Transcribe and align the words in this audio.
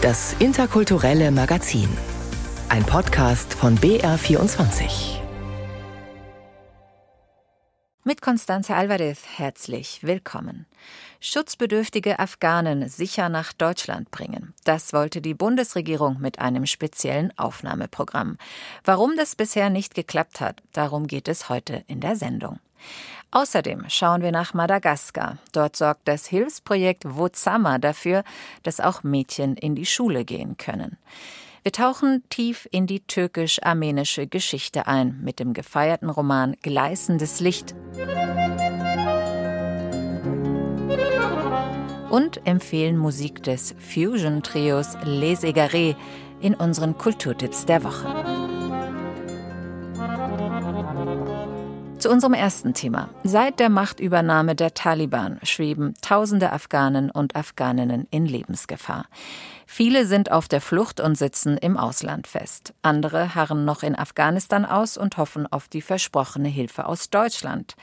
Das 0.00 0.36
interkulturelle 0.38 1.32
Magazin. 1.32 1.88
Ein 2.68 2.84
Podcast 2.84 3.52
von 3.52 3.76
BR24. 3.76 5.17
Mit 8.08 8.22
Constanze 8.22 8.74
Alvarez 8.74 9.20
herzlich 9.36 9.98
willkommen. 10.00 10.64
Schutzbedürftige 11.20 12.18
Afghanen 12.18 12.88
sicher 12.88 13.28
nach 13.28 13.52
Deutschland 13.52 14.10
bringen. 14.10 14.54
Das 14.64 14.94
wollte 14.94 15.20
die 15.20 15.34
Bundesregierung 15.34 16.18
mit 16.18 16.38
einem 16.38 16.64
speziellen 16.64 17.38
Aufnahmeprogramm. 17.38 18.38
Warum 18.82 19.14
das 19.18 19.36
bisher 19.36 19.68
nicht 19.68 19.94
geklappt 19.94 20.40
hat, 20.40 20.62
darum 20.72 21.06
geht 21.06 21.28
es 21.28 21.50
heute 21.50 21.84
in 21.86 22.00
der 22.00 22.16
Sendung. 22.16 22.60
Außerdem 23.30 23.84
schauen 23.90 24.22
wir 24.22 24.32
nach 24.32 24.54
Madagaskar. 24.54 25.36
Dort 25.52 25.76
sorgt 25.76 26.08
das 26.08 26.26
Hilfsprojekt 26.26 27.02
Wozama 27.04 27.76
dafür, 27.76 28.24
dass 28.62 28.80
auch 28.80 29.02
Mädchen 29.02 29.54
in 29.54 29.74
die 29.74 29.84
Schule 29.84 30.24
gehen 30.24 30.56
können. 30.56 30.96
Wir 31.68 31.72
tauchen 31.72 32.22
tief 32.30 32.66
in 32.70 32.86
die 32.86 33.00
türkisch-armenische 33.00 34.26
Geschichte 34.26 34.86
ein 34.86 35.20
mit 35.22 35.38
dem 35.38 35.52
gefeierten 35.52 36.08
Roman 36.08 36.56
Gleißendes 36.62 37.40
Licht. 37.40 37.74
Und 42.08 42.40
empfehlen 42.46 42.96
Musik 42.96 43.42
des 43.42 43.74
Fusion-Trios 43.80 44.96
Les 45.04 45.42
Egarés 45.42 45.94
in 46.40 46.54
unseren 46.54 46.96
Kulturtipps 46.96 47.66
der 47.66 47.84
Woche. 47.84 48.57
Zu 51.98 52.10
unserem 52.10 52.34
ersten 52.34 52.74
Thema. 52.74 53.08
Seit 53.24 53.58
der 53.58 53.68
Machtübernahme 53.68 54.54
der 54.54 54.72
Taliban 54.72 55.40
schweben 55.42 55.94
tausende 56.00 56.52
Afghanen 56.52 57.10
und 57.10 57.34
Afghaninnen 57.34 58.06
in 58.12 58.24
Lebensgefahr. 58.24 59.06
Viele 59.66 60.06
sind 60.06 60.30
auf 60.30 60.46
der 60.46 60.60
Flucht 60.60 61.00
und 61.00 61.18
sitzen 61.18 61.58
im 61.58 61.76
Ausland 61.76 62.28
fest. 62.28 62.72
Andere 62.82 63.34
harren 63.34 63.64
noch 63.64 63.82
in 63.82 63.98
Afghanistan 63.98 64.64
aus 64.64 64.96
und 64.96 65.16
hoffen 65.16 65.48
auf 65.50 65.66
die 65.66 65.82
versprochene 65.82 66.48
Hilfe 66.48 66.86
aus 66.86 67.10
Deutschland. 67.10 67.74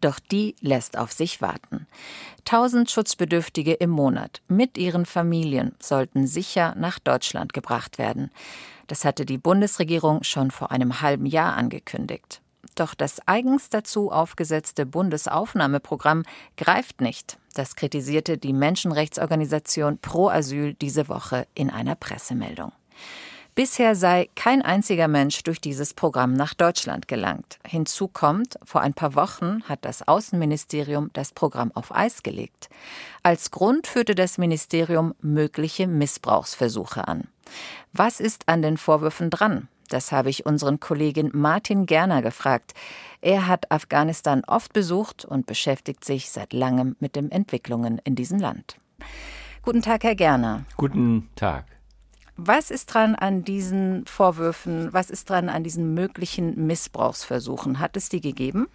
Doch 0.00 0.20
die 0.20 0.54
lässt 0.60 0.96
auf 0.96 1.10
sich 1.10 1.42
warten. 1.42 1.88
Tausend 2.44 2.92
Schutzbedürftige 2.92 3.72
im 3.72 3.90
Monat 3.90 4.40
mit 4.46 4.78
ihren 4.78 5.04
Familien 5.04 5.74
sollten 5.80 6.28
sicher 6.28 6.76
nach 6.78 7.00
Deutschland 7.00 7.52
gebracht 7.52 7.98
werden. 7.98 8.30
Das 8.86 9.04
hatte 9.04 9.26
die 9.26 9.38
Bundesregierung 9.38 10.22
schon 10.22 10.52
vor 10.52 10.70
einem 10.70 11.00
halben 11.00 11.26
Jahr 11.26 11.56
angekündigt. 11.56 12.40
Doch 12.74 12.94
das 12.94 13.20
eigens 13.26 13.70
dazu 13.70 14.10
aufgesetzte 14.10 14.86
Bundesaufnahmeprogramm 14.86 16.24
greift 16.56 17.00
nicht. 17.00 17.38
Das 17.54 17.76
kritisierte 17.76 18.38
die 18.38 18.52
Menschenrechtsorganisation 18.52 19.98
Pro 19.98 20.28
Asyl 20.28 20.74
diese 20.74 21.08
Woche 21.08 21.46
in 21.54 21.70
einer 21.70 21.94
Pressemeldung. 21.94 22.72
Bisher 23.58 23.96
sei 23.96 24.28
kein 24.36 24.62
einziger 24.62 25.08
Mensch 25.08 25.42
durch 25.42 25.60
dieses 25.60 25.92
Programm 25.92 26.34
nach 26.34 26.54
Deutschland 26.54 27.08
gelangt. 27.08 27.58
Hinzu 27.66 28.06
kommt, 28.06 28.56
vor 28.62 28.82
ein 28.82 28.94
paar 28.94 29.16
Wochen 29.16 29.64
hat 29.64 29.84
das 29.84 30.06
Außenministerium 30.06 31.10
das 31.12 31.32
Programm 31.32 31.72
auf 31.74 31.92
Eis 31.92 32.22
gelegt. 32.22 32.68
Als 33.24 33.50
Grund 33.50 33.88
führte 33.88 34.14
das 34.14 34.38
Ministerium 34.38 35.12
mögliche 35.20 35.88
Missbrauchsversuche 35.88 37.08
an. 37.08 37.26
Was 37.92 38.20
ist 38.20 38.46
an 38.46 38.62
den 38.62 38.76
Vorwürfen 38.76 39.28
dran? 39.28 39.66
Das 39.88 40.12
habe 40.12 40.30
ich 40.30 40.46
unseren 40.46 40.80
Kollegen 40.80 41.30
Martin 41.32 41.86
Gerner 41.86 42.22
gefragt. 42.22 42.74
Er 43.20 43.46
hat 43.46 43.70
Afghanistan 43.70 44.42
oft 44.46 44.72
besucht 44.72 45.24
und 45.24 45.46
beschäftigt 45.46 46.04
sich 46.04 46.30
seit 46.30 46.52
langem 46.52 46.96
mit 47.00 47.16
den 47.16 47.30
Entwicklungen 47.30 48.00
in 48.04 48.14
diesem 48.14 48.38
Land. 48.38 48.76
Guten 49.62 49.82
Tag, 49.82 50.04
Herr 50.04 50.14
Gerner. 50.14 50.64
Guten 50.76 51.28
Tag. 51.34 51.66
Was 52.36 52.70
ist 52.70 52.94
dran 52.94 53.16
an 53.16 53.42
diesen 53.42 54.06
Vorwürfen? 54.06 54.92
Was 54.92 55.10
ist 55.10 55.28
dran 55.28 55.48
an 55.48 55.64
diesen 55.64 55.94
möglichen 55.94 56.66
Missbrauchsversuchen? 56.66 57.80
Hat 57.80 57.96
es 57.96 58.08
die 58.08 58.20
gegeben? 58.20 58.68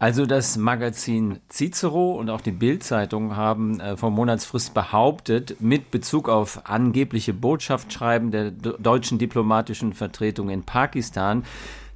Also 0.00 0.26
das 0.26 0.56
Magazin 0.56 1.40
Cicero 1.48 2.12
und 2.12 2.30
auch 2.30 2.40
die 2.40 2.52
Bild-Zeitung 2.52 3.34
haben 3.34 3.80
äh, 3.80 3.96
vor 3.96 4.10
Monatsfrist 4.10 4.72
behauptet, 4.72 5.56
mit 5.60 5.90
Bezug 5.90 6.28
auf 6.28 6.70
angebliche 6.70 7.34
Botschaftsschreiben 7.34 8.30
der 8.30 8.52
deutschen 8.52 9.18
diplomatischen 9.18 9.94
Vertretung 9.94 10.50
in 10.50 10.62
Pakistan, 10.62 11.44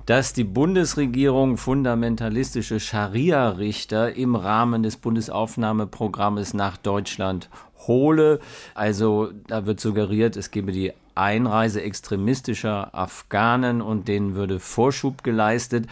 dass 0.07 0.33
die 0.33 0.43
Bundesregierung 0.43 1.57
fundamentalistische 1.57 2.81
Scharia-Richter 2.81 4.17
im 4.17 4.34
Rahmen 4.34 4.83
des 4.83 4.97
Bundesaufnahmeprogrammes 4.97 6.55
nach 6.55 6.77
Deutschland 6.77 7.49
hole. 7.87 8.41
Also 8.75 9.31
da 9.47 9.65
wird 9.65 9.79
suggeriert, 9.79 10.37
es 10.37 10.51
gebe 10.51 10.73
die 10.73 10.93
Einreise 11.15 11.83
extremistischer 11.83 12.95
Afghanen 12.95 13.81
und 13.81 14.09
denen 14.09 14.34
würde 14.34 14.59
Vorschub 14.59 15.23
geleistet. 15.23 15.87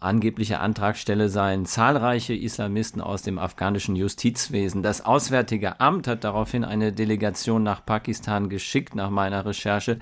Angebliche 0.00 0.60
Antragsteller 0.60 1.28
seien 1.28 1.66
zahlreiche 1.66 2.34
Islamisten 2.34 3.00
aus 3.00 3.22
dem 3.22 3.38
afghanischen 3.38 3.96
Justizwesen. 3.96 4.82
Das 4.82 5.04
Auswärtige 5.04 5.80
Amt 5.80 6.06
hat 6.06 6.24
daraufhin 6.24 6.64
eine 6.64 6.92
Delegation 6.92 7.62
nach 7.62 7.84
Pakistan 7.84 8.48
geschickt, 8.48 8.94
nach 8.94 9.10
meiner 9.10 9.46
Recherche, 9.46 9.98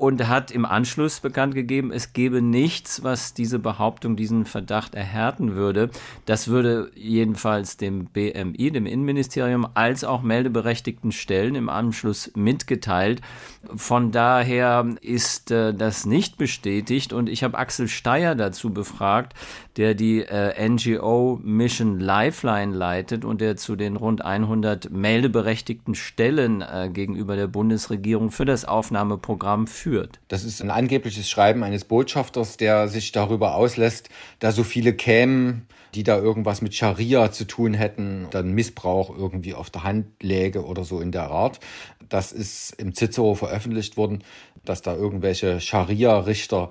und 0.00 0.28
hat 0.28 0.50
im 0.50 0.64
Anschluss 0.64 1.20
bekannt 1.20 1.54
gegeben, 1.54 1.92
es 1.92 2.14
gebe 2.14 2.40
nichts, 2.40 3.02
was 3.02 3.34
diese 3.34 3.58
Behauptung, 3.58 4.16
diesen 4.16 4.46
Verdacht 4.46 4.94
erhärten 4.94 5.54
würde. 5.54 5.90
Das 6.24 6.48
würde 6.48 6.90
jedenfalls 6.94 7.76
dem 7.76 8.06
BMI, 8.06 8.70
dem 8.70 8.86
Innenministerium, 8.86 9.68
als 9.74 10.02
auch 10.02 10.22
meldeberechtigten 10.22 11.12
Stellen 11.12 11.54
im 11.54 11.68
Anschluss 11.68 12.32
mitgeteilt. 12.34 13.20
Von 13.76 14.10
daher 14.10 14.86
ist 15.02 15.50
äh, 15.50 15.74
das 15.74 16.06
nicht 16.06 16.38
bestätigt 16.38 17.12
und 17.12 17.28
ich 17.28 17.44
habe 17.44 17.58
Axel 17.58 17.86
Steyer 17.88 18.34
dazu 18.34 18.70
befragt, 18.70 19.29
gesagt, 19.30 19.69
der 19.76 19.94
die 19.94 20.20
äh, 20.20 20.68
NGO 20.68 21.38
Mission 21.42 22.00
Lifeline 22.00 22.74
leitet 22.74 23.24
und 23.24 23.40
der 23.40 23.56
zu 23.56 23.76
den 23.76 23.96
rund 23.96 24.24
100 24.24 24.90
meldeberechtigten 24.90 25.94
Stellen 25.94 26.62
äh, 26.62 26.90
gegenüber 26.92 27.36
der 27.36 27.46
Bundesregierung 27.46 28.30
für 28.30 28.44
das 28.44 28.64
Aufnahmeprogramm 28.64 29.66
führt. 29.66 30.20
Das 30.28 30.44
ist 30.44 30.60
ein 30.60 30.70
angebliches 30.70 31.28
Schreiben 31.28 31.62
eines 31.62 31.84
Botschafters, 31.84 32.56
der 32.56 32.88
sich 32.88 33.12
darüber 33.12 33.54
auslässt, 33.54 34.08
da 34.38 34.52
so 34.52 34.64
viele 34.64 34.92
kämen, 34.92 35.66
die 35.94 36.04
da 36.04 36.18
irgendwas 36.18 36.62
mit 36.62 36.74
Scharia 36.74 37.32
zu 37.32 37.46
tun 37.46 37.74
hätten, 37.74 38.28
dann 38.30 38.52
Missbrauch 38.52 39.16
irgendwie 39.16 39.54
auf 39.54 39.70
der 39.70 39.84
Hand 39.84 40.22
läge 40.22 40.64
oder 40.64 40.84
so 40.84 41.00
in 41.00 41.12
der 41.12 41.30
Art. 41.30 41.60
Das 42.08 42.32
ist 42.32 42.74
im 42.78 42.94
Cicero 42.94 43.34
veröffentlicht 43.34 43.96
worden, 43.96 44.22
dass 44.64 44.82
da 44.82 44.94
irgendwelche 44.94 45.60
Scharia-Richter 45.60 46.68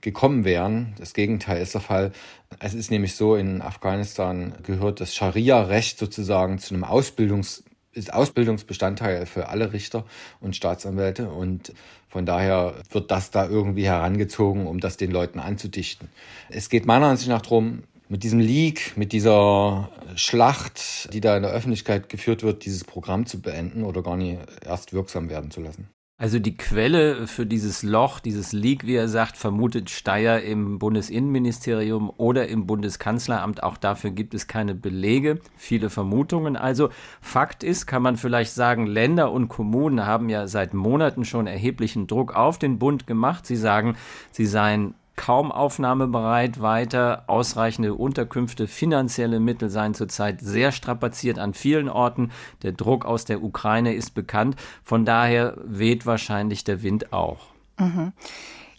gekommen 0.00 0.44
wären. 0.44 0.94
Das 0.98 1.12
Gegenteil 1.12 1.60
ist 1.60 1.74
der 1.74 1.80
Fall. 1.80 2.12
Es 2.58 2.74
ist 2.74 2.90
nämlich 2.90 3.14
so, 3.14 3.36
in 3.36 3.62
Afghanistan 3.62 4.54
gehört 4.62 5.00
das 5.00 5.14
Scharia-Recht 5.14 5.98
sozusagen 5.98 6.58
zu 6.58 6.74
einem 6.74 6.84
Ausbildungs 6.84 7.64
ist 7.94 8.12
Ausbildungsbestandteil 8.12 9.26
für 9.26 9.48
alle 9.50 9.72
Richter 9.72 10.04
und 10.40 10.56
Staatsanwälte 10.56 11.30
und 11.30 11.74
von 12.08 12.26
daher 12.26 12.74
wird 12.90 13.10
das 13.10 13.30
da 13.30 13.46
irgendwie 13.46 13.84
herangezogen, 13.84 14.66
um 14.66 14.80
das 14.80 14.96
den 14.96 15.10
Leuten 15.10 15.38
anzudichten. 15.38 16.08
Es 16.48 16.70
geht 16.70 16.86
meiner 16.86 17.06
Ansicht 17.06 17.28
nach 17.28 17.42
darum, 17.42 17.82
mit 18.08 18.24
diesem 18.24 18.40
Leak, 18.40 18.96
mit 18.96 19.12
dieser 19.12 19.90
Schlacht, 20.16 21.12
die 21.14 21.20
da 21.20 21.36
in 21.36 21.42
der 21.42 21.52
Öffentlichkeit 21.52 22.08
geführt 22.10 22.42
wird, 22.42 22.64
dieses 22.64 22.84
Programm 22.84 23.24
zu 23.26 23.40
beenden 23.40 23.84
oder 23.84 24.02
gar 24.02 24.16
nicht 24.16 24.38
erst 24.66 24.92
wirksam 24.92 25.30
werden 25.30 25.50
zu 25.50 25.62
lassen. 25.62 25.88
Also 26.22 26.38
die 26.38 26.56
Quelle 26.56 27.26
für 27.26 27.46
dieses 27.46 27.82
Loch, 27.82 28.20
dieses 28.20 28.52
Leak, 28.52 28.86
wie 28.86 28.94
er 28.94 29.08
sagt, 29.08 29.36
vermutet 29.36 29.90
Steyer 29.90 30.40
im 30.40 30.78
Bundesinnenministerium 30.78 32.12
oder 32.16 32.46
im 32.46 32.64
Bundeskanzleramt. 32.64 33.64
Auch 33.64 33.76
dafür 33.76 34.12
gibt 34.12 34.32
es 34.32 34.46
keine 34.46 34.76
Belege, 34.76 35.40
viele 35.56 35.90
Vermutungen. 35.90 36.56
Also 36.56 36.90
Fakt 37.20 37.64
ist, 37.64 37.86
kann 37.86 38.02
man 38.02 38.16
vielleicht 38.16 38.52
sagen, 38.52 38.86
Länder 38.86 39.32
und 39.32 39.48
Kommunen 39.48 40.06
haben 40.06 40.28
ja 40.28 40.46
seit 40.46 40.74
Monaten 40.74 41.24
schon 41.24 41.48
erheblichen 41.48 42.06
Druck 42.06 42.36
auf 42.36 42.56
den 42.56 42.78
Bund 42.78 43.08
gemacht. 43.08 43.44
Sie 43.44 43.56
sagen, 43.56 43.96
sie 44.30 44.46
seien 44.46 44.94
kaum 45.22 45.52
aufnahmebereit 45.52 46.60
weiter, 46.60 47.22
ausreichende 47.28 47.94
Unterkünfte, 47.94 48.66
finanzielle 48.66 49.38
Mittel 49.38 49.68
seien 49.70 49.94
zurzeit 49.94 50.40
sehr 50.40 50.72
strapaziert 50.72 51.38
an 51.38 51.54
vielen 51.54 51.88
Orten. 51.88 52.32
Der 52.64 52.72
Druck 52.72 53.04
aus 53.04 53.24
der 53.24 53.40
Ukraine 53.40 53.94
ist 53.94 54.16
bekannt. 54.16 54.56
Von 54.82 55.04
daher 55.04 55.56
weht 55.62 56.06
wahrscheinlich 56.06 56.64
der 56.64 56.82
Wind 56.82 57.12
auch. 57.12 57.38
Mhm. 57.78 58.12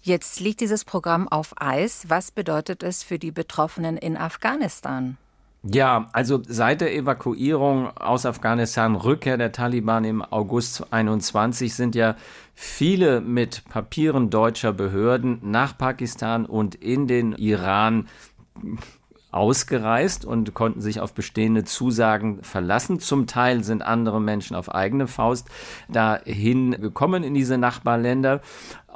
Jetzt 0.02 0.42
liegt 0.42 0.60
dieses 0.60 0.84
Programm 0.84 1.30
auf 1.30 1.54
Eis. 1.62 2.10
Was 2.10 2.30
bedeutet 2.30 2.84
es 2.84 3.04
für 3.04 3.18
die 3.18 3.32
Betroffenen 3.32 3.96
in 3.96 4.18
Afghanistan? 4.18 5.18
Ja, 5.66 6.10
also 6.12 6.42
seit 6.46 6.82
der 6.82 6.94
Evakuierung 6.94 7.96
aus 7.96 8.26
Afghanistan, 8.26 8.98
Rückkehr 8.98 9.38
der 9.38 9.54
Taliban 9.54 10.04
im 10.04 10.22
August 10.22 10.92
21 10.92 11.74
sind 11.74 11.96
ja 11.96 12.18
viele 12.54 13.22
mit 13.22 13.64
Papieren 13.70 14.30
deutscher 14.30 14.74
Behörden 14.74 15.40
nach 15.42 15.78
Pakistan 15.78 16.46
und 16.46 16.76
in 16.76 17.08
den 17.08 17.32
Iran 17.32 18.10
ausgereist 19.32 20.26
und 20.26 20.54
konnten 20.54 20.82
sich 20.82 21.00
auf 21.00 21.14
bestehende 21.14 21.64
Zusagen 21.64 22.44
verlassen. 22.44 23.00
Zum 23.00 23.26
Teil 23.26 23.64
sind 23.64 23.82
andere 23.82 24.22
Menschen 24.22 24.56
auf 24.56 24.74
eigene 24.74 25.08
Faust 25.08 25.48
dahin 25.90 26.72
gekommen 26.72 27.24
in 27.24 27.34
diese 27.34 27.58
Nachbarländer 27.58 28.42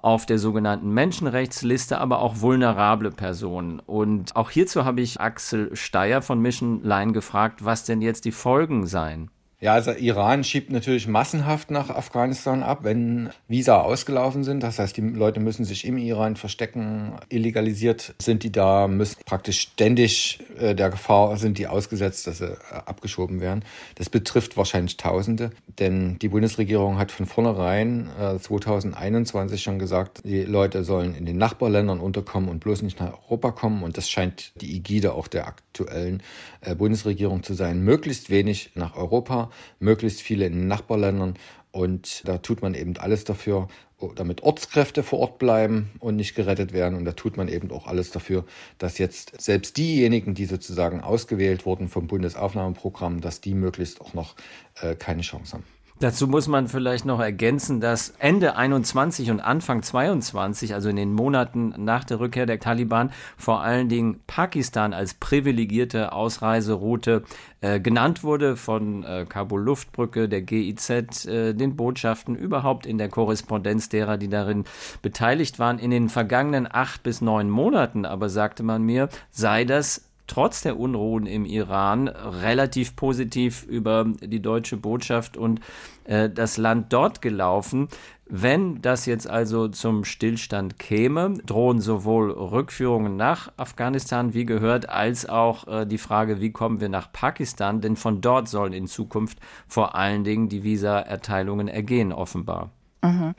auf 0.04 0.26
der 0.26 0.40
sogenannten 0.40 0.90
Menschenrechtsliste, 0.90 2.00
aber 2.00 2.20
auch 2.20 2.42
vulnerable 2.42 3.12
Personen. 3.12 3.80
Und 3.80 4.36
auch 4.36 4.50
hierzu 4.50 4.86
habe 4.86 5.02
ich 5.02 5.20
Axel 5.20 5.76
Steyer 5.76 6.22
von 6.22 6.42
Mission 6.42 6.84
Line 6.84 7.14
gefragt, 7.14 7.66
was 7.66 7.86
denn 7.86 8.02
jetzt 8.02 8.26
die 8.26 8.32
Folgen 8.32 8.88
seien. 8.88 9.30
Ja, 9.60 9.74
also 9.74 9.90
Iran 9.92 10.44
schiebt 10.44 10.72
natürlich 10.72 11.08
massenhaft 11.08 11.72
nach 11.72 11.90
Afghanistan 11.90 12.62
ab, 12.62 12.82
wenn 12.84 13.32
Visa 13.48 13.82
ausgelaufen 13.82 14.44
sind. 14.44 14.62
Das 14.62 14.78
heißt, 14.78 14.96
die 14.96 15.02
Leute 15.02 15.40
müssen 15.40 15.66
sich 15.66 15.84
im 15.86 15.98
Iran 15.98 16.36
verstecken. 16.36 17.14
Illegalisiert 17.30 18.14
sind 18.22 18.44
die 18.44 18.52
da, 18.52 18.88
müssen 18.88 19.18
praktisch 19.26 19.62
ständig 19.62 20.42
äh, 20.60 20.76
der 20.76 20.92
Gefahr 20.92 21.38
sind 21.38 21.58
die 21.58 21.66
ausgesetzt, 21.66 22.28
dass 22.28 22.38
sie 22.38 22.52
äh, 22.52 22.76
abgeschoben 22.86 23.42
werden. 23.42 23.66
Das 23.96 24.12
betrifft 24.12 24.58
wahrscheinlich 24.58 24.98
Tausende, 24.98 25.50
denn 25.80 26.20
die 26.20 26.30
Bundesregierung 26.30 27.00
hat 27.00 27.12
von 27.12 27.26
vornherein 27.26 28.12
äh, 28.20 28.38
2021 28.38 29.64
schon 29.64 29.80
gesagt, 29.80 30.22
die 30.24 30.44
Leute 30.44 30.84
sollen 30.84 31.16
in 31.16 31.26
den 31.26 31.40
Nachbarländern 31.40 32.00
unterkommen 32.00 32.50
und 32.50 32.60
bloß 32.60 32.84
nicht 32.84 33.00
nach 33.00 33.14
Europa 33.24 33.54
kommen. 33.54 33.82
Und 33.82 33.98
das 33.98 34.08
scheint 34.08 34.52
die 34.62 34.76
Ägide 34.76 35.14
auch 35.14 35.28
der 35.28 35.48
aktuellen 35.48 36.22
äh, 36.62 36.76
Bundesregierung 36.76 37.42
zu 37.42 37.56
sein. 37.56 37.82
Möglichst 37.82 38.30
wenig 38.30 38.70
nach 38.76 38.96
Europa 38.96 39.47
möglichst 39.80 40.22
viele 40.22 40.46
in 40.46 40.54
den 40.54 40.68
Nachbarländern. 40.68 41.36
Und 41.72 42.28
da 42.28 42.40
tut 42.40 42.62
man 42.62 42.74
eben 42.74 42.98
alles 42.98 43.24
dafür, 43.24 43.68
damit 44.16 44.44
Ortskräfte 44.44 45.04
vor 45.04 45.20
Ort 45.20 45.40
bleiben 45.40 45.90
und 46.00 46.16
nicht 46.16 46.36
gerettet 46.36 46.72
werden. 46.74 46.96
Und 46.96 47.06
da 47.06 47.14
tut 47.14 47.38
man 47.38 47.48
eben 47.48 47.72
auch 47.72 47.88
alles 47.88 48.12
dafür, 48.12 48.46
dass 48.78 48.98
jetzt 48.98 49.40
selbst 49.42 49.78
diejenigen, 49.78 50.34
die 50.34 50.46
sozusagen 50.46 51.02
ausgewählt 51.02 51.66
wurden 51.66 51.88
vom 51.88 52.08
Bundesaufnahmeprogramm, 52.08 53.22
dass 53.22 53.42
die 53.42 53.54
möglichst 53.54 54.02
auch 54.02 54.14
noch 54.14 54.36
äh, 54.82 54.96
keine 54.96 55.22
Chance 55.22 55.54
haben. 55.54 55.77
Dazu 56.00 56.28
muss 56.28 56.48
man 56.48 56.68
vielleicht 56.68 57.06
noch 57.06 57.20
ergänzen, 57.20 57.82
dass 57.82 58.14
Ende 58.20 58.56
21 58.56 59.32
und 59.32 59.40
Anfang 59.40 59.82
22, 59.82 60.76
also 60.76 60.90
in 60.90 60.96
den 60.96 61.12
Monaten 61.12 61.74
nach 61.76 62.04
der 62.04 62.20
Rückkehr 62.20 62.46
der 62.46 62.60
Taliban, 62.60 63.12
vor 63.36 63.62
allen 63.62 63.90
Dingen 63.90 64.20
Pakistan 64.28 64.94
als 64.94 65.16
privilegierte 65.16 66.12
Ausreiseroute 66.12 67.24
äh, 67.62 67.80
genannt 67.80 68.24
wurde 68.24 68.58
von 68.58 69.04
äh, 69.04 69.26
Kabul 69.28 69.64
Luftbrücke, 69.64 70.30
der 70.30 70.44
GIZ, 70.44 71.26
äh, 71.26 71.54
den 71.56 71.76
Botschaften, 71.76 72.36
überhaupt 72.36 72.86
in 72.86 73.00
der 73.00 73.10
Korrespondenz 73.10 73.90
derer, 73.90 74.18
die 74.18 74.30
darin 74.30 74.66
beteiligt 75.02 75.58
waren. 75.58 75.80
In 75.80 75.90
den 75.90 76.10
vergangenen 76.10 76.68
acht 76.72 77.02
bis 77.02 77.22
neun 77.22 77.50
Monaten 77.50 78.06
aber 78.06 78.30
sagte 78.30 78.62
man 78.62 78.84
mir, 78.84 79.10
sei 79.32 79.66
das 79.66 80.07
trotz 80.28 80.62
der 80.62 80.80
Unruhen 80.80 81.26
im 81.26 81.46
Iran 81.46 82.08
relativ 82.08 82.96
positiv 82.96 83.64
über 83.64 84.06
die 84.22 84.42
deutsche 84.42 84.78
Botschaft 84.78 85.38
und 85.38 85.62
äh, 86.04 86.30
das 86.30 86.58
Land 86.58 86.94
dort 86.94 87.22
gelaufen. 87.22 87.88
Wenn 88.30 88.82
das 88.82 89.06
jetzt 89.06 89.30
also 89.30 89.70
zum 89.70 90.04
Stillstand 90.04 90.78
käme, 90.78 91.36
drohen 91.46 91.80
sowohl 91.80 92.30
Rückführungen 92.32 93.16
nach 93.16 93.54
Afghanistan, 93.56 94.34
wie 94.34 94.46
gehört, 94.46 94.90
als 94.90 95.30
auch 95.30 95.66
äh, 95.68 95.86
die 95.86 95.98
Frage, 95.98 96.42
wie 96.42 96.52
kommen 96.52 96.82
wir 96.82 96.90
nach 96.90 97.12
Pakistan, 97.14 97.80
denn 97.80 97.96
von 97.96 98.20
dort 98.20 98.50
sollen 98.50 98.74
in 98.74 98.88
Zukunft 98.88 99.40
vor 99.68 99.96
allen 99.96 100.26
Dingen 100.26 100.50
die 100.50 100.64
Visa-Erteilungen 100.64 101.70
ergehen, 101.70 102.12
offenbar. 102.12 102.72
Mhm. 103.08 103.36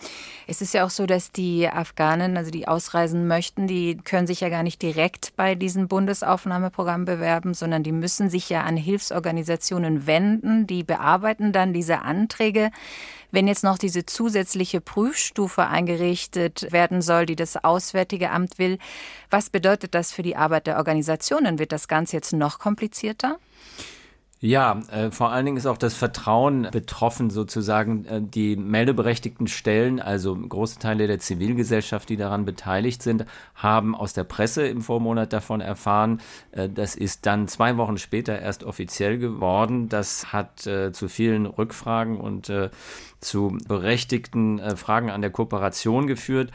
Es 0.47 0.62
ist 0.62 0.75
ja 0.75 0.85
auch 0.85 0.91
so, 0.91 1.06
dass 1.06 1.31
die 1.31 1.69
Afghanen, 1.69 2.37
also 2.37 2.50
die 2.50 2.67
ausreisen 2.67 3.26
möchten, 3.26 3.67
die 3.67 3.97
können 3.97 4.26
sich 4.26 4.41
ja 4.41 4.49
gar 4.49 4.62
nicht 4.62 4.81
direkt 4.81 5.37
bei 5.37 5.55
diesem 5.55 5.88
Bundesaufnahmeprogramm 5.88 7.05
bewerben, 7.05 7.55
sondern 7.55 7.82
die 7.82 7.93
müssen 7.93 8.31
sich 8.31 8.49
ja 8.49 8.62
an 8.62 8.76
Hilfsorganisationen 8.76 10.06
wenden, 10.06 10.67
die 10.67 10.85
bearbeiten 10.85 11.53
dann 11.53 11.73
diese 11.73 12.00
Anträge. 12.00 12.70
Wenn 13.31 13.47
jetzt 13.47 13.62
noch 13.62 13.76
diese 13.76 14.06
zusätzliche 14.06 14.81
Prüfstufe 14.81 15.67
eingerichtet 15.67 16.73
werden 16.73 17.03
soll, 17.03 17.26
die 17.26 17.37
das 17.37 17.62
Auswärtige 17.62 18.31
Amt 18.31 18.59
will, 18.59 18.79
was 19.29 19.50
bedeutet 19.50 19.94
das 19.94 20.12
für 20.12 20.23
die 20.23 20.37
Arbeit 20.37 20.67
der 20.67 20.79
Organisationen? 20.79 21.59
Wird 21.59 21.73
das 21.73 21.88
Ganze 21.88 22.17
jetzt 22.17 22.32
noch 22.32 22.59
komplizierter? 22.59 23.38
Ja, 24.40 24.81
äh, 24.93 25.11
vor 25.11 25.32
allen 25.32 25.46
Dingen 25.46 25.56
ist 25.56 25.67
auch 25.67 25.79
das 25.79 25.94
Vertrauen 25.94 26.69
betroffen, 26.70 27.29
sozusagen 27.29 28.05
äh, 28.05 28.20
die 28.23 28.55
meldeberechtigten 28.55 29.49
Stellen, 29.49 29.99
also 29.99 30.37
große 30.37 30.79
Teile 30.79 31.08
der 31.08 31.19
Zivilgesellschaft, 31.19 32.08
die 32.08 32.17
daran 32.17 32.44
beteiligt 32.44 33.02
sind, 33.02 33.25
haben 33.56 33.96
aus 33.96 34.12
der 34.12 34.23
Presse 34.23 34.69
im 34.69 34.81
Vormonat 34.81 35.32
davon 35.32 35.61
erfahren. 35.61 36.20
Äh, 36.52 36.69
das 36.69 36.94
ist 36.94 37.26
dann 37.26 37.49
zwei 37.49 37.76
Wochen 37.79 37.99
später 37.99 38.38
erst 38.38 38.62
offiziell 38.62 39.19
geworden. 39.19 39.88
Das 39.88 40.32
hat 40.32 40.64
äh, 40.69 40.93
zu 40.93 41.08
vielen 41.08 41.44
Rückfragen 41.44 42.17
und 42.17 42.49
äh, 42.49 42.70
zu 43.20 43.59
berechtigten 43.67 44.59
äh, 44.59 44.76
Fragen 44.76 45.11
an 45.11 45.20
der 45.20 45.31
Kooperation 45.31 46.06
geführt. 46.06 46.53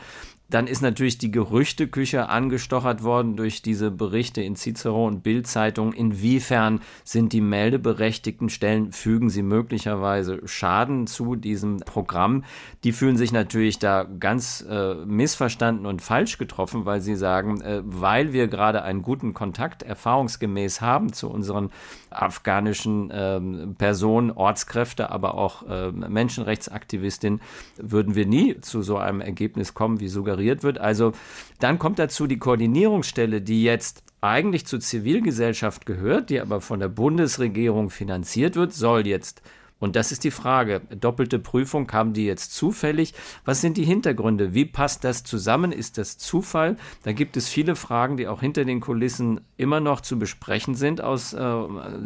Dann 0.54 0.68
ist 0.68 0.83
natürlich 0.83 1.18
die 1.18 1.31
Gerüchteküche 1.31 2.30
angestochert 2.30 3.01
worden 3.01 3.36
durch 3.36 3.63
diese 3.63 3.89
Berichte 3.89 4.44
in 4.44 4.56
Cicero 4.56 5.07
und 5.07 5.24
Bildzeitung. 5.24 5.94
Inwiefern 5.94 6.81
sind 7.04 7.33
die 7.33 7.42
meldeberechtigten 7.42 8.50
Stellen, 8.50 8.92
fügen 8.92 9.31
sie 9.31 9.42
möglicherweise 9.42 10.48
Schaden 10.48 11.07
zu 11.07 11.36
diesem 11.36 11.77
Programm? 11.77 12.44
Die 12.83 12.92
fühlen 12.92 13.18
sich 13.18 13.31
natürlich 13.31 13.80
da 13.80 14.04
ganz 14.04 14.63
äh, 14.69 14.94
missverstanden 15.06 15.88
und 15.88 16.04
falsch 16.04 16.38
getroffen, 16.38 16.86
weil 16.86 17.01
sie 17.01 17.16
sagen, 17.16 17.62
äh, 17.62 17.81
weil 17.83 18.31
wir 18.31 18.48
gerade 18.48 18.83
einen 18.83 19.01
guten 19.01 19.33
Kontakt 19.33 19.81
erfahrungsgemäß 19.81 20.81
haben 20.81 21.13
zu 21.13 21.31
unseren 21.31 21.71
afghanischen 22.12 23.09
äh, 23.09 23.42
Personen, 23.80 24.30
Ortskräfte, 24.30 25.09
aber 25.09 25.33
auch 25.33 25.63
äh, 25.68 25.92
Menschenrechtsaktivistinnen, 26.53 27.41
würden 27.77 28.15
wir 28.15 28.25
nie 28.25 28.59
zu 28.61 28.81
so 28.81 28.97
einem 28.97 29.21
Ergebnis 29.21 29.73
kommen, 29.73 30.00
wie 30.00 30.07
suggeriert 30.07 30.63
wird. 30.63 30.77
Also 30.77 31.13
dann 31.59 31.79
kommt 31.79 32.00
dazu 32.00 32.27
die 32.27 32.38
Koordinierungsstelle, 32.38 33.41
die 33.41 33.63
jetzt 33.63 34.03
eigentlich 34.21 34.65
zur 34.65 34.79
Zivilgesellschaft 34.79 35.85
gehört, 35.85 36.29
die 36.29 36.39
aber 36.39 36.61
von 36.61 36.79
der 36.79 36.88
Bundesregierung 36.88 37.89
finanziert 37.89 38.55
wird, 38.55 38.73
soll 38.73 39.05
jetzt 39.05 39.41
und 39.83 39.97
das 39.97 40.13
ist 40.13 40.24
die 40.24 40.31
Frage. 40.31 40.80
Doppelte 40.97 41.39
Prüfung, 41.39 41.88
kamen 41.88 42.13
die 42.13 42.25
jetzt 42.25 42.56
zufällig? 42.56 43.13
Was 43.44 43.59
sind 43.59 43.75
die 43.75 43.83
Hintergründe? 43.83 44.53
Wie 44.53 44.63
passt 44.63 45.03
das 45.03 45.25
zusammen? 45.25 45.74
Ist 45.74 45.97
das 45.97 46.18
Zufall? 46.18 46.77
Da 47.03 47.12
gibt 47.12 47.35
es 47.35 47.50
viele 47.50 47.75
Fragen, 47.75 48.15
die 48.15 48.30
auch 48.30 48.39
hinter 48.39 48.63
den 48.63 48.80
Kulissen 48.80 49.41
immer 49.57 49.81
noch 49.81 50.00
zu 50.00 50.18
besprechen 50.18 50.75
sind 50.75 51.01
aus 51.01 51.33
äh, 51.33 51.53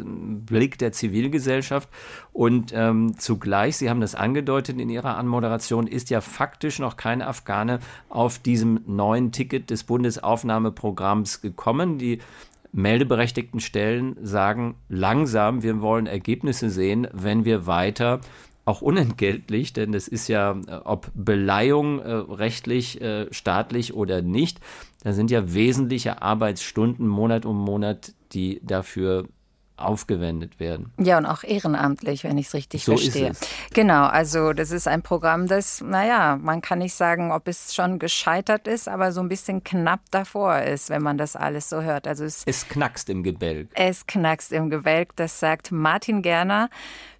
Blick 0.04 0.80
der 0.80 0.92
Zivilgesellschaft. 0.92 1.88
Und 2.34 2.72
ähm, 2.74 3.16
zugleich, 3.20 3.78
Sie 3.78 3.92
haben 3.92 4.02
das 4.02 4.16
angedeutet 4.16 4.82
in 4.82 4.90
Ihrer 4.90 5.16
Anmoderation, 5.16 5.86
ist 5.86 6.10
ja 6.10 6.22
faktisch 6.22 6.80
noch 6.80 6.98
kein 6.98 7.22
Afghane 7.22 7.78
auf 8.10 8.40
diesem 8.40 8.80
neuen 8.88 9.32
Ticket 9.32 9.70
des 9.70 9.84
Bundesaufnahmeprogramms 9.84 11.42
gekommen. 11.42 12.00
Die 12.00 12.22
meldeberechtigten 12.72 13.60
Stellen 13.60 14.18
sagen 14.22 14.76
langsam, 14.90 15.64
wir 15.64 15.82
wollen 15.82 16.08
Ergebnisse 16.08 16.70
sehen, 16.70 17.08
wenn 17.14 17.46
wir 17.46 17.66
weiter 17.66 18.22
auch 18.68 18.82
unentgeltlich, 18.82 19.72
denn 19.72 19.94
es 19.94 20.08
ist 20.10 20.28
ja, 20.28 20.52
äh, 20.68 20.76
ob 20.84 21.10
Beleihung 21.16 22.00
äh, 22.00 22.12
rechtlich, 22.12 23.02
äh, 23.02 23.28
staatlich 23.32 23.94
oder 23.94 24.22
nicht, 24.22 24.60
da 25.04 25.14
sind 25.14 25.32
ja 25.32 25.54
wesentliche 25.54 26.22
Arbeitsstunden 26.22 27.08
Monat 27.08 27.46
um 27.46 27.58
Monat, 27.58 28.14
die 28.34 28.60
dafür 28.64 29.30
aufgewendet 29.78 30.60
werden. 30.60 30.92
Ja, 31.00 31.18
und 31.18 31.26
auch 31.26 31.44
ehrenamtlich, 31.44 32.24
wenn 32.24 32.38
ich 32.38 32.48
es 32.48 32.54
richtig 32.54 32.84
so 32.84 32.98
verstehe. 32.98 33.30
Ist 33.30 33.44
es. 33.44 33.50
Genau, 33.74 34.06
also 34.06 34.54
das 34.54 34.72
ist 34.72 34.88
ein 34.88 35.02
Programm, 35.02 35.48
das, 35.48 35.82
naja, 35.82 36.38
man 36.42 36.62
kann 36.62 36.80
nicht 36.80 36.94
sagen, 36.94 37.32
ob 37.32 37.48
es 37.48 37.74
schon 37.76 38.00
gescheitert 38.00 38.68
ist, 38.68 38.88
aber 38.88 39.12
so 39.12 39.22
ein 39.22 39.30
bisschen 39.30 39.64
knapp 39.64 40.02
davor 40.12 40.60
ist, 40.60 40.90
wenn 40.90 41.02
man 41.02 41.18
das 41.18 41.36
alles 41.36 41.70
so 41.70 41.82
hört. 41.82 42.08
Also 42.08 42.26
es, 42.26 42.44
es 42.46 42.68
knackst 42.68 43.10
im 43.10 43.24
Gebälk. 43.24 43.70
Es 43.74 44.08
knackst 44.08 44.52
im 44.52 44.70
Gebälk, 44.70 45.16
das 45.16 45.40
sagt 45.40 45.72
Martin 45.72 46.22
Gerner, 46.22 46.70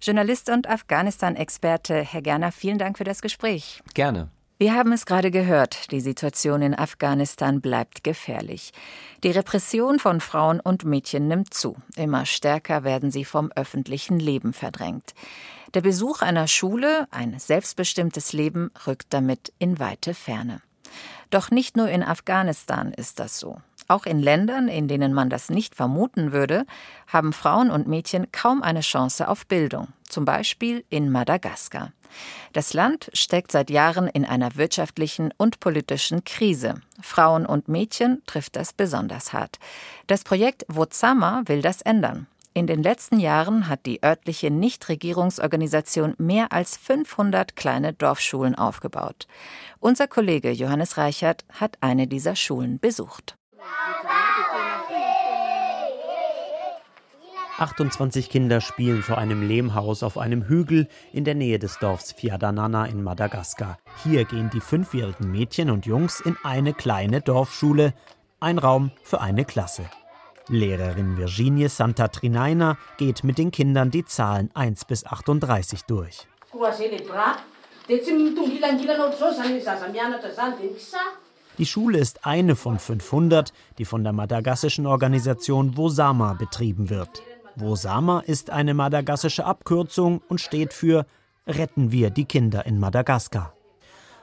Journalist 0.00 0.50
und 0.50 0.68
Afghanistan-Experte. 0.68 2.00
Herr 2.00 2.22
Gerner, 2.22 2.52
vielen 2.52 2.78
Dank 2.78 2.98
für 2.98 3.04
das 3.04 3.22
Gespräch. 3.22 3.82
Gerne. 3.94 4.30
Wir 4.60 4.74
haben 4.74 4.90
es 4.90 5.06
gerade 5.06 5.30
gehört, 5.30 5.92
die 5.92 6.00
Situation 6.00 6.62
in 6.62 6.76
Afghanistan 6.76 7.60
bleibt 7.60 8.02
gefährlich. 8.02 8.72
Die 9.22 9.30
Repression 9.30 10.00
von 10.00 10.20
Frauen 10.20 10.58
und 10.58 10.84
Mädchen 10.84 11.28
nimmt 11.28 11.54
zu. 11.54 11.76
Immer 11.94 12.26
stärker 12.26 12.82
werden 12.82 13.12
sie 13.12 13.24
vom 13.24 13.52
öffentlichen 13.52 14.18
Leben 14.18 14.52
verdrängt. 14.52 15.14
Der 15.74 15.80
Besuch 15.80 16.22
einer 16.22 16.48
Schule, 16.48 17.06
ein 17.12 17.38
selbstbestimmtes 17.38 18.32
Leben, 18.32 18.72
rückt 18.84 19.06
damit 19.10 19.52
in 19.60 19.78
weite 19.78 20.12
Ferne. 20.12 20.60
Doch 21.30 21.52
nicht 21.52 21.76
nur 21.76 21.88
in 21.88 22.02
Afghanistan 22.02 22.92
ist 22.92 23.20
das 23.20 23.38
so. 23.38 23.60
Auch 23.86 24.06
in 24.06 24.18
Ländern, 24.18 24.66
in 24.66 24.88
denen 24.88 25.12
man 25.12 25.30
das 25.30 25.50
nicht 25.50 25.76
vermuten 25.76 26.32
würde, 26.32 26.66
haben 27.06 27.32
Frauen 27.32 27.70
und 27.70 27.86
Mädchen 27.86 28.32
kaum 28.32 28.64
eine 28.64 28.80
Chance 28.80 29.28
auf 29.28 29.46
Bildung. 29.46 29.86
Zum 30.08 30.24
Beispiel 30.24 30.84
in 30.88 31.10
Madagaskar. 31.10 31.92
Das 32.52 32.72
Land 32.72 33.10
steckt 33.12 33.52
seit 33.52 33.70
Jahren 33.70 34.08
in 34.08 34.24
einer 34.24 34.56
wirtschaftlichen 34.56 35.32
und 35.36 35.60
politischen 35.60 36.24
Krise. 36.24 36.74
Frauen 37.00 37.46
und 37.46 37.68
Mädchen 37.68 38.22
trifft 38.26 38.56
das 38.56 38.72
besonders 38.72 39.32
hart. 39.32 39.58
Das 40.06 40.24
Projekt 40.24 40.64
Wozama 40.68 41.42
will 41.46 41.62
das 41.62 41.82
ändern. 41.82 42.26
In 42.54 42.66
den 42.66 42.82
letzten 42.82 43.20
Jahren 43.20 43.68
hat 43.68 43.86
die 43.86 44.02
örtliche 44.02 44.50
Nichtregierungsorganisation 44.50 46.14
mehr 46.18 46.50
als 46.50 46.76
500 46.76 47.54
kleine 47.54 47.92
Dorfschulen 47.92 48.56
aufgebaut. 48.56 49.28
Unser 49.78 50.08
Kollege 50.08 50.50
Johannes 50.50 50.96
Reichert 50.96 51.44
hat 51.52 51.76
eine 51.80 52.08
dieser 52.08 52.34
Schulen 52.34 52.80
besucht. 52.80 53.36
28 57.58 58.30
Kinder 58.30 58.60
spielen 58.60 59.02
vor 59.02 59.18
einem 59.18 59.42
Lehmhaus 59.42 60.04
auf 60.04 60.16
einem 60.16 60.44
Hügel 60.44 60.86
in 61.12 61.24
der 61.24 61.34
Nähe 61.34 61.58
des 61.58 61.80
Dorfs 61.80 62.12
Fiadanana 62.12 62.86
in 62.86 63.02
Madagaskar. 63.02 63.78
Hier 64.04 64.24
gehen 64.24 64.48
die 64.52 64.60
fünfjährigen 64.60 65.32
Mädchen 65.32 65.68
und 65.70 65.84
Jungs 65.84 66.20
in 66.20 66.36
eine 66.44 66.72
kleine 66.72 67.20
Dorfschule, 67.20 67.94
ein 68.38 68.58
Raum 68.58 68.92
für 69.02 69.20
eine 69.20 69.44
Klasse. 69.44 69.86
Lehrerin 70.46 71.16
Virginie 71.16 71.68
Santa 71.68 72.06
Trinaina 72.06 72.78
geht 72.96 73.24
mit 73.24 73.38
den 73.38 73.50
Kindern 73.50 73.90
die 73.90 74.04
Zahlen 74.04 74.50
1 74.54 74.84
bis 74.84 75.04
38 75.04 75.82
durch. 75.82 76.28
Die 81.58 81.66
Schule 81.66 81.98
ist 81.98 82.24
eine 82.24 82.54
von 82.54 82.78
500, 82.78 83.52
die 83.78 83.84
von 83.84 84.04
der 84.04 84.12
madagassischen 84.12 84.86
Organisation 84.86 85.76
Wosama 85.76 86.34
betrieben 86.34 86.88
wird. 86.88 87.20
Wosama 87.60 88.20
ist 88.20 88.50
eine 88.50 88.74
madagassische 88.74 89.44
Abkürzung 89.44 90.20
und 90.28 90.40
steht 90.40 90.72
für 90.72 91.06
Retten 91.46 91.92
wir 91.92 92.10
die 92.10 92.24
Kinder 92.24 92.66
in 92.66 92.78
Madagaskar. 92.78 93.54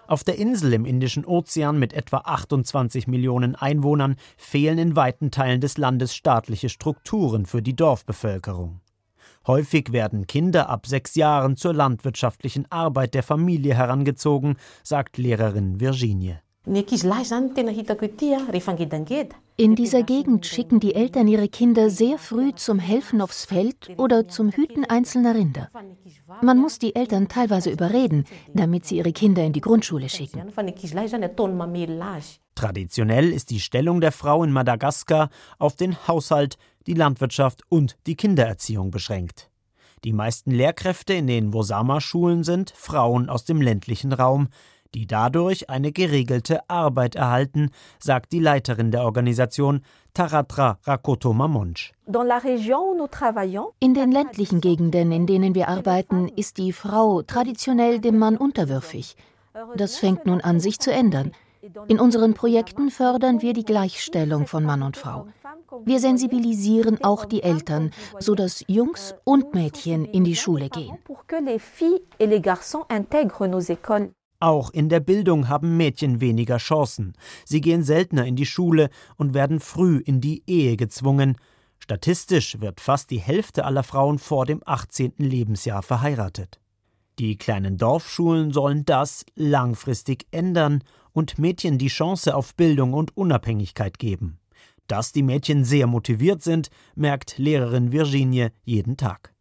Auf 0.07 0.23
der 0.23 0.37
Insel 0.37 0.73
im 0.73 0.85
Indischen 0.85 1.25
Ozean 1.25 1.79
mit 1.79 1.93
etwa 1.93 2.17
28 2.17 3.07
Millionen 3.07 3.55
Einwohnern 3.55 4.15
fehlen 4.37 4.77
in 4.77 4.95
weiten 4.95 5.31
Teilen 5.31 5.61
des 5.61 5.77
Landes 5.77 6.15
staatliche 6.15 6.69
Strukturen 6.69 7.47
für 7.47 7.63
die 7.63 7.75
Dorfbevölkerung. 7.75 8.81
Häufig 9.47 9.91
werden 9.91 10.27
Kinder 10.27 10.69
ab 10.69 10.85
sechs 10.85 11.15
Jahren 11.15 11.55
zur 11.55 11.73
landwirtschaftlichen 11.73 12.71
Arbeit 12.71 13.13
der 13.13 13.23
Familie 13.23 13.75
herangezogen, 13.75 14.57
sagt 14.83 15.17
Lehrerin 15.17 15.79
Virginie. 15.79 16.41
In 19.57 19.75
dieser 19.75 20.03
Gegend 20.03 20.45
schicken 20.45 20.81
die 20.81 20.95
Eltern 20.95 21.29
ihre 21.29 21.47
Kinder 21.47 21.89
sehr 21.89 22.17
früh 22.17 22.53
zum 22.55 22.77
Helfen 22.77 23.21
aufs 23.21 23.45
Feld 23.45 23.89
oder 23.97 24.27
zum 24.27 24.51
Hüten 24.51 24.83
einzelner 24.83 25.33
Rinder. 25.33 25.69
Man 26.41 26.57
muss 26.57 26.77
die 26.77 26.93
Eltern 26.93 27.29
teilweise 27.29 27.69
überreden, 27.69 28.25
damit 28.53 28.85
sie 28.85 28.97
ihre 28.97 29.13
Kinder 29.13 29.45
in 29.45 29.53
die 29.53 29.61
Grundschule 29.61 30.09
schicken. 30.09 30.51
Traditionell 32.53 33.31
ist 33.31 33.49
die 33.49 33.59
Stellung 33.61 34.01
der 34.01 34.11
Frau 34.11 34.43
in 34.43 34.51
Madagaskar 34.51 35.29
auf 35.57 35.77
den 35.77 36.05
Haushalt, 36.05 36.57
die 36.85 36.93
Landwirtschaft 36.93 37.61
und 37.69 37.95
die 38.07 38.15
Kindererziehung 38.17 38.91
beschränkt. 38.91 39.49
Die 40.03 40.13
meisten 40.13 40.51
Lehrkräfte 40.51 41.13
in 41.13 41.27
den 41.27 41.53
Wosama-Schulen 41.53 42.43
sind 42.43 42.71
Frauen 42.75 43.29
aus 43.29 43.45
dem 43.45 43.61
ländlichen 43.61 44.11
Raum, 44.11 44.49
die 44.95 45.05
dadurch 45.05 45.69
eine 45.69 45.91
geregelte 45.91 46.67
Arbeit 46.69 47.15
erhalten, 47.15 47.69
sagt 47.99 48.31
die 48.31 48.39
Leiterin 48.39 48.91
der 48.91 49.03
Organisation 49.03 49.81
Taratra 50.13 50.79
Rakoto 50.83 51.33
Mamonch. 51.33 51.91
In 53.79 53.93
den 53.93 54.11
ländlichen 54.11 54.61
Gegenden, 54.61 55.11
in 55.11 55.27
denen 55.27 55.53
wir 55.53 55.67
arbeiten, 55.67 56.29
ist 56.29 56.57
die 56.57 56.71
Frau 56.71 57.21
traditionell 57.21 57.99
dem 57.99 58.17
Mann 58.17 58.37
unterwürfig. 58.37 59.17
Das 59.75 59.97
fängt 59.97 60.25
nun 60.25 60.41
an, 60.41 60.59
sich 60.59 60.79
zu 60.79 60.91
ändern. 60.91 61.31
In 61.87 61.99
unseren 61.99 62.33
Projekten 62.33 62.91
fördern 62.91 63.41
wir 63.41 63.53
die 63.53 63.65
Gleichstellung 63.65 64.45
von 64.47 64.63
Mann 64.63 64.83
und 64.83 64.97
Frau. 64.97 65.27
Wir 65.83 65.99
sensibilisieren 65.99 67.03
auch 67.03 67.25
die 67.25 67.43
Eltern, 67.43 67.91
sodass 68.19 68.63
Jungs 68.67 69.15
und 69.23 69.53
Mädchen 69.53 70.05
in 70.05 70.23
die 70.23 70.35
Schule 70.35 70.69
gehen. 70.69 70.97
Auch 74.39 74.69
in 74.69 74.89
der 74.89 74.99
Bildung 74.99 75.47
haben 75.47 75.77
Mädchen 75.77 76.21
weniger 76.21 76.57
Chancen. 76.57 77.13
Sie 77.45 77.61
gehen 77.61 77.83
seltener 77.83 78.25
in 78.25 78.35
die 78.35 78.45
Schule 78.45 78.89
und 79.15 79.33
werden 79.33 79.59
früh 79.59 79.97
in 79.97 80.21
die 80.21 80.43
Ehe 80.45 80.77
gezwungen. 80.77 81.37
Statistisch 81.79 82.59
wird 82.59 82.81
fast 82.81 83.11
die 83.11 83.19
Hälfte 83.19 83.65
aller 83.65 83.83
Frauen 83.83 84.19
vor 84.19 84.45
dem 84.45 84.61
18. 84.65 85.13
Lebensjahr 85.17 85.83
verheiratet. 85.83 86.59
Die 87.19 87.37
kleinen 87.37 87.77
Dorfschulen 87.77 88.51
sollen 88.51 88.83
das 88.83 89.25
langfristig 89.35 90.25
ändern 90.31 90.83
und 91.13 91.39
Mädchen 91.39 91.77
die 91.77 91.87
Chance 91.87 92.35
auf 92.35 92.55
Bildung 92.55 92.93
und 92.93 93.15
Unabhängigkeit 93.15 93.99
geben. 93.99 94.39
Dass 94.87 95.13
die 95.13 95.23
Mädchen 95.23 95.63
sehr 95.63 95.87
motiviert 95.87 96.43
sind, 96.43 96.69
merkt 96.95 97.37
Lehrerin 97.37 97.91
Virginie 97.91 98.51
jeden 98.63 98.97
Tag. 98.97 99.34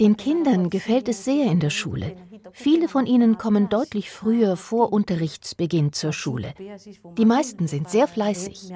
Den 0.00 0.16
Kindern 0.16 0.70
gefällt 0.70 1.08
es 1.08 1.24
sehr 1.24 1.50
in 1.50 1.60
der 1.60 1.70
Schule. 1.70 2.16
Viele 2.52 2.88
von 2.88 3.06
ihnen 3.06 3.38
kommen 3.38 3.68
deutlich 3.68 4.10
früher 4.10 4.56
vor 4.56 4.92
Unterrichtsbeginn 4.92 5.92
zur 5.92 6.12
Schule. 6.12 6.54
Die 7.16 7.24
meisten 7.24 7.66
sind 7.68 7.88
sehr 7.88 8.08
fleißig. 8.08 8.72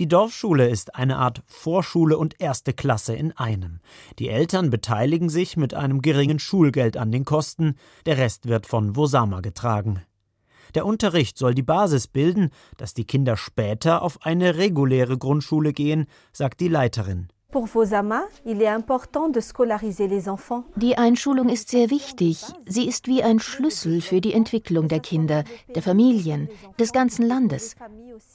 Die 0.00 0.08
Dorfschule 0.08 0.68
ist 0.68 0.96
eine 0.96 1.18
Art 1.18 1.42
Vorschule 1.46 2.18
und 2.18 2.40
erste 2.40 2.72
Klasse 2.72 3.14
in 3.14 3.30
einem. 3.32 3.78
Die 4.18 4.28
Eltern 4.28 4.70
beteiligen 4.70 5.28
sich 5.28 5.56
mit 5.56 5.72
einem 5.74 6.02
geringen 6.02 6.40
Schulgeld 6.40 6.96
an 6.96 7.12
den 7.12 7.24
Kosten, 7.24 7.76
der 8.04 8.18
Rest 8.18 8.48
wird 8.48 8.66
von 8.66 8.96
Wosama 8.96 9.40
getragen. 9.40 10.02
Der 10.74 10.86
Unterricht 10.86 11.38
soll 11.38 11.54
die 11.54 11.62
Basis 11.62 12.08
bilden, 12.08 12.50
dass 12.76 12.94
die 12.94 13.04
Kinder 13.04 13.36
später 13.36 14.02
auf 14.02 14.18
eine 14.22 14.56
reguläre 14.56 15.16
Grundschule 15.16 15.72
gehen, 15.72 16.06
sagt 16.32 16.60
die 16.60 16.68
Leiterin. 16.68 17.28
Die 20.74 20.98
Einschulung 20.98 21.48
ist 21.48 21.68
sehr 21.68 21.90
wichtig. 21.90 22.42
Sie 22.66 22.88
ist 22.88 23.06
wie 23.06 23.22
ein 23.22 23.38
Schlüssel 23.38 24.00
für 24.00 24.20
die 24.20 24.32
Entwicklung 24.32 24.88
der 24.88 24.98
Kinder, 24.98 25.44
der 25.72 25.82
Familien, 25.82 26.48
des 26.80 26.92
ganzen 26.92 27.24
Landes. 27.24 27.76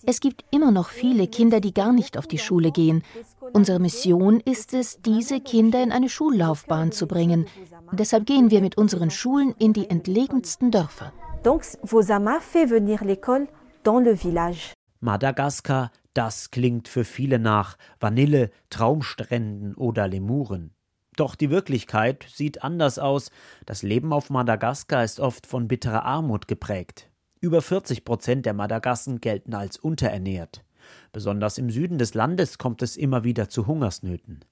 Es 0.06 0.22
gibt 0.22 0.46
immer 0.52 0.72
noch 0.72 0.88
viele 0.88 1.28
Kinder, 1.28 1.60
die 1.60 1.74
gar 1.74 1.92
nicht 1.92 2.18
auf 2.18 2.28
die 2.28 2.38
Schule 2.38 2.72
gehen. 2.72 3.04
Unsere 3.52 3.80
Mission 3.80 4.40
ist 4.40 4.74
es, 4.74 5.02
diese 5.02 5.42
Kinder 5.42 5.84
in 5.84 5.92
eine 5.92 6.08
Schullaufbahn 6.08 6.94
zu 6.94 7.06
bringen. 7.06 7.46
Deshalb 7.92 8.26
gehen 8.26 8.52
wir 8.52 8.62
mit 8.62 8.78
unseren 8.78 9.12
Schulen 9.12 9.54
in 9.60 9.74
die 9.74 9.90
entlegensten 9.90 10.72
Dörfer. 10.72 11.12
Donc, 11.44 11.64
Vosama 11.84 12.40
fait 12.42 12.66
venir 12.66 13.04
l'école 13.04 13.48
dans 13.84 14.00
le 14.00 14.14
village. 14.14 14.74
Madagaskar, 15.00 15.92
das 16.14 16.52
klingt 16.52 16.90
für 16.90 17.06
viele 17.06 17.40
nach 17.40 17.78
Vanille, 18.00 18.52
Traumstränden 18.70 19.74
oder 19.76 20.10
Lemuren. 20.10 20.72
Doch 21.16 21.36
die 21.36 21.50
Wirklichkeit 21.50 22.26
sieht 22.34 22.64
anders 22.64 23.00
aus. 23.00 23.32
Das 23.66 23.84
Leben 23.84 24.12
auf 24.12 24.30
Madagaskar 24.30 25.04
ist 25.04 25.20
oft 25.20 25.48
von 25.48 25.68
bitterer 25.68 26.04
Armut 26.04 26.48
geprägt. 26.48 27.10
Über 27.40 27.62
40 27.62 28.04
Prozent 28.04 28.46
der 28.46 28.54
Madagassen 28.54 29.22
gelten 29.22 29.54
als 29.54 29.78
unterernährt. 29.78 30.66
Besonders 31.14 31.58
im 31.58 31.70
Süden 31.70 31.98
des 31.98 32.14
Landes 32.14 32.58
kommt 32.58 32.82
es 32.82 32.98
immer 32.98 33.24
wieder 33.24 33.48
zu 33.48 33.66
Hungersnöten. 33.66 34.44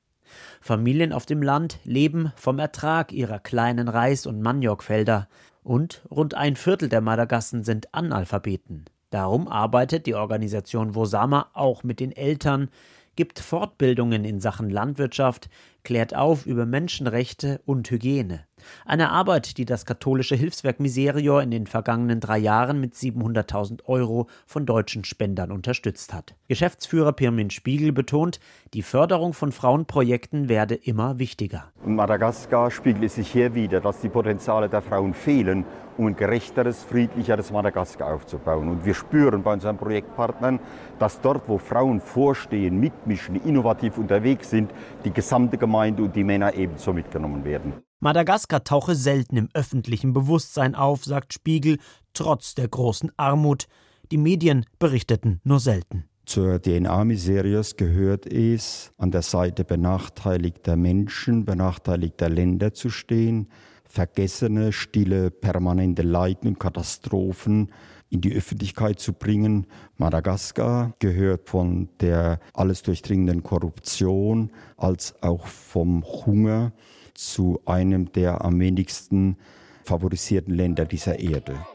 Familien 0.61 1.13
auf 1.13 1.25
dem 1.25 1.41
Land 1.41 1.79
leben 1.83 2.31
vom 2.35 2.59
Ertrag 2.59 3.11
ihrer 3.11 3.39
kleinen 3.39 3.87
Reis- 3.87 4.25
und 4.25 4.41
Maniokfelder 4.41 5.27
und 5.63 6.03
rund 6.09 6.33
ein 6.33 6.55
Viertel 6.55 6.89
der 6.89 7.01
Madagassen 7.01 7.63
sind 7.63 7.93
Analphabeten. 7.93 8.85
Darum 9.09 9.47
arbeitet 9.47 10.05
die 10.05 10.15
Organisation 10.15 10.95
Wosama 10.95 11.49
auch 11.53 11.83
mit 11.83 11.99
den 11.99 12.11
Eltern, 12.11 12.69
gibt 13.15 13.39
Fortbildungen 13.39 14.25
in 14.25 14.39
Sachen 14.39 14.69
Landwirtschaft, 14.69 15.49
klärt 15.83 16.15
auf 16.15 16.45
über 16.45 16.65
Menschenrechte 16.65 17.61
und 17.65 17.89
Hygiene. 17.91 18.46
Eine 18.85 19.11
Arbeit, 19.11 19.57
die 19.57 19.65
das 19.65 19.85
katholische 19.85 20.35
Hilfswerk 20.35 20.79
Miserior 20.79 21.41
in 21.43 21.51
den 21.51 21.67
vergangenen 21.67 22.21
drei 22.21 22.37
Jahren 22.37 22.79
mit 22.79 22.93
700.000 22.93 23.85
Euro 23.85 24.27
von 24.45 24.65
deutschen 24.65 25.03
Spendern 25.03 25.51
unterstützt 25.51 26.13
hat. 26.13 26.35
Geschäftsführer 26.47 27.11
Pirmin 27.11 27.49
Spiegel 27.49 27.91
betont, 27.91 28.39
die 28.73 28.83
Förderung 28.83 29.33
von 29.33 29.51
Frauenprojekten 29.51 30.47
werde 30.47 30.75
immer 30.75 31.19
wichtiger. 31.19 31.71
In 31.85 31.95
Madagaskar 31.95 32.71
spiegelt 32.71 33.03
es 33.03 33.15
sich 33.15 33.29
hier 33.29 33.55
wieder, 33.55 33.81
dass 33.81 33.99
die 33.99 34.09
Potenziale 34.09 34.69
der 34.69 34.81
Frauen 34.81 35.13
fehlen, 35.13 35.65
um 35.97 36.07
ein 36.07 36.15
gerechteres, 36.15 36.83
friedlicheres 36.83 37.51
Madagaskar 37.51 38.13
aufzubauen. 38.13 38.69
Und 38.69 38.85
wir 38.85 38.93
spüren 38.93 39.43
bei 39.43 39.53
unseren 39.53 39.77
Projektpartnern, 39.77 40.59
dass 40.99 41.19
dort, 41.21 41.49
wo 41.49 41.57
Frauen 41.57 41.99
vorstehen, 41.99 42.79
mitmischen, 42.79 43.35
innovativ 43.35 43.97
unterwegs 43.97 44.49
sind, 44.49 44.71
die 45.03 45.11
gesamte 45.11 45.57
Gemeinde 45.57 46.03
und 46.03 46.15
die 46.15 46.23
Männer 46.23 46.53
ebenso 46.53 46.93
mitgenommen 46.93 47.43
werden. 47.43 47.73
Madagaskar 47.99 48.63
tauche 48.63 48.93
selten 48.93 49.37
im 49.37 49.49
öffentlichen 49.55 50.13
Bewusstsein 50.13 50.75
auf, 50.75 51.03
sagt 51.03 51.33
Spiegel, 51.33 51.79
trotz 52.13 52.53
der 52.53 52.67
großen 52.67 53.11
Armut. 53.17 53.67
Die 54.11 54.17
Medien 54.17 54.65
berichteten 54.77 55.41
nur 55.43 55.59
selten. 55.59 56.05
Zur 56.25 56.61
DNA 56.61 57.05
Miserias 57.05 57.75
gehört 57.75 58.31
es, 58.31 58.91
an 58.97 59.09
der 59.11 59.23
Seite 59.23 59.63
benachteiligter 59.63 60.75
Menschen, 60.75 61.45
benachteiligter 61.45 62.29
Länder 62.29 62.73
zu 62.73 62.89
stehen, 62.89 63.47
vergessene, 63.85 64.73
stille, 64.73 65.31
permanente 65.31 66.03
Leiden 66.03 66.49
und 66.49 66.59
Katastrophen 66.59 67.71
in 68.09 68.21
die 68.21 68.33
Öffentlichkeit 68.33 68.99
zu 68.99 69.13
bringen. 69.13 69.67
Madagaskar 69.95 70.93
gehört 70.99 71.49
von 71.49 71.89
der 71.99 72.39
alles 72.53 72.83
durchdringenden 72.83 73.41
Korruption 73.41 74.51
als 74.75 75.15
auch 75.23 75.47
vom 75.47 76.03
Hunger 76.03 76.73
zu 77.17 77.61
einem 77.65 78.11
der 78.13 78.45
am 78.45 78.59
wenigsten 78.59 79.37
favorisierten 79.83 80.53
Länder 80.53 80.85
dieser 80.85 81.19
Erde. 81.19 81.65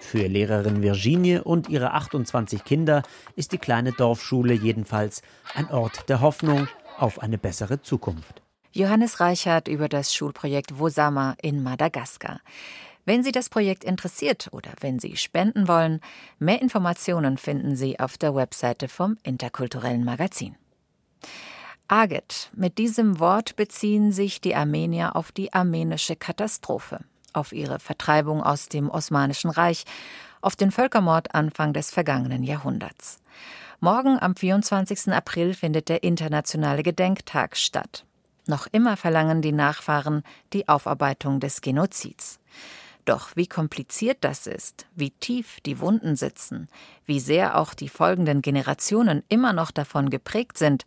Für 0.00 0.26
Lehrerin 0.26 0.82
Virginie 0.82 1.44
und 1.44 1.68
ihre 1.68 1.92
28 1.92 2.64
Kinder 2.64 3.02
ist 3.36 3.52
die 3.52 3.58
kleine 3.58 3.92
Dorfschule 3.92 4.54
jedenfalls 4.54 5.22
ein 5.54 5.70
Ort 5.70 6.08
der 6.08 6.20
Hoffnung 6.20 6.68
auf 6.98 7.20
eine 7.20 7.38
bessere 7.38 7.80
Zukunft. 7.80 8.42
Johannes 8.72 9.20
Reichert 9.20 9.68
über 9.68 9.88
das 9.88 10.14
Schulprojekt 10.14 10.78
Wosama 10.78 11.36
in 11.40 11.62
Madagaskar. 11.62 12.40
Wenn 13.04 13.22
Sie 13.22 13.32
das 13.32 13.48
Projekt 13.48 13.84
interessiert 13.84 14.48
oder 14.52 14.70
wenn 14.80 14.98
Sie 14.98 15.16
spenden 15.16 15.66
wollen, 15.66 16.00
mehr 16.38 16.60
Informationen 16.60 17.38
finden 17.38 17.74
Sie 17.74 17.98
auf 17.98 18.18
der 18.18 18.34
Webseite 18.34 18.88
vom 18.88 19.16
Interkulturellen 19.22 20.04
Magazin. 20.04 20.56
Aget. 21.90 22.50
Mit 22.54 22.78
diesem 22.78 23.18
Wort 23.18 23.56
beziehen 23.56 24.12
sich 24.12 24.40
die 24.40 24.54
Armenier 24.54 25.16
auf 25.16 25.32
die 25.32 25.52
armenische 25.52 26.14
Katastrophe 26.14 27.00
auf 27.32 27.52
ihre 27.52 27.80
Vertreibung 27.80 28.42
aus 28.42 28.68
dem 28.68 28.90
Osmanischen 28.90 29.50
Reich, 29.50 29.84
auf 30.40 30.56
den 30.56 30.70
Völkermord 30.70 31.34
Anfang 31.34 31.72
des 31.72 31.90
vergangenen 31.90 32.44
Jahrhunderts. 32.44 33.18
Morgen 33.80 34.18
am 34.20 34.36
24. 34.36 35.12
April 35.12 35.54
findet 35.54 35.88
der 35.88 36.02
internationale 36.02 36.82
Gedenktag 36.82 37.56
statt. 37.56 38.04
Noch 38.46 38.66
immer 38.70 38.96
verlangen 38.96 39.42
die 39.42 39.52
Nachfahren 39.52 40.22
die 40.52 40.68
Aufarbeitung 40.68 41.40
des 41.40 41.60
Genozids. 41.60 42.38
Doch 43.04 43.30
wie 43.34 43.46
kompliziert 43.46 44.18
das 44.20 44.46
ist, 44.46 44.86
wie 44.94 45.10
tief 45.10 45.60
die 45.60 45.80
Wunden 45.80 46.16
sitzen, 46.16 46.68
wie 47.06 47.20
sehr 47.20 47.58
auch 47.58 47.74
die 47.74 47.88
folgenden 47.88 48.42
Generationen 48.42 49.24
immer 49.28 49.52
noch 49.52 49.70
davon 49.70 50.10
geprägt 50.10 50.58
sind, 50.58 50.84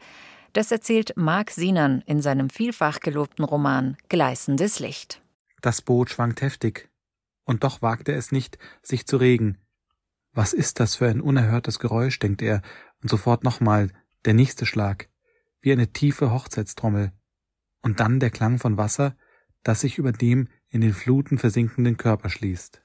das 0.54 0.72
erzählt 0.72 1.14
Marc 1.18 1.50
Sinan 1.50 2.02
in 2.06 2.22
seinem 2.22 2.50
vielfach 2.50 3.00
gelobten 3.00 3.44
Roman 3.44 3.98
Gleißendes 4.10 4.80
Licht. 4.80 5.22
Das 5.62 5.82
Boot 5.82 6.12
schwankt 6.12 6.42
heftig, 6.42 6.90
und 7.44 7.64
doch 7.64 7.82
wagt 7.82 8.08
er 8.08 8.18
es 8.18 8.32
nicht, 8.32 8.58
sich 8.82 9.06
zu 9.06 9.18
regen. 9.18 9.58
Was 10.32 10.54
ist 10.54 10.80
das 10.80 10.96
für 10.96 11.08
ein 11.08 11.22
unerhörtes 11.22 11.80
Geräusch, 11.80 12.20
denkt 12.20 12.42
er, 12.42 12.62
und 13.02 13.10
sofort 13.10 13.44
nochmal 13.44 13.90
der 14.26 14.34
nächste 14.34 14.66
Schlag, 14.66 15.10
wie 15.62 15.72
eine 15.72 15.92
tiefe 15.92 16.32
Hochzeitstrommel, 16.32 17.12
und 17.82 18.00
dann 18.00 18.20
der 18.20 18.30
Klang 18.30 18.60
von 18.60 18.78
Wasser, 18.78 19.16
das 19.64 19.82
sich 19.82 19.98
über 19.98 20.12
dem 20.12 20.48
in 20.70 20.82
den 20.82 20.94
Fluten 20.94 21.38
versinkenden 21.38 21.98
Körper 21.98 22.30
schließt. 22.30 22.83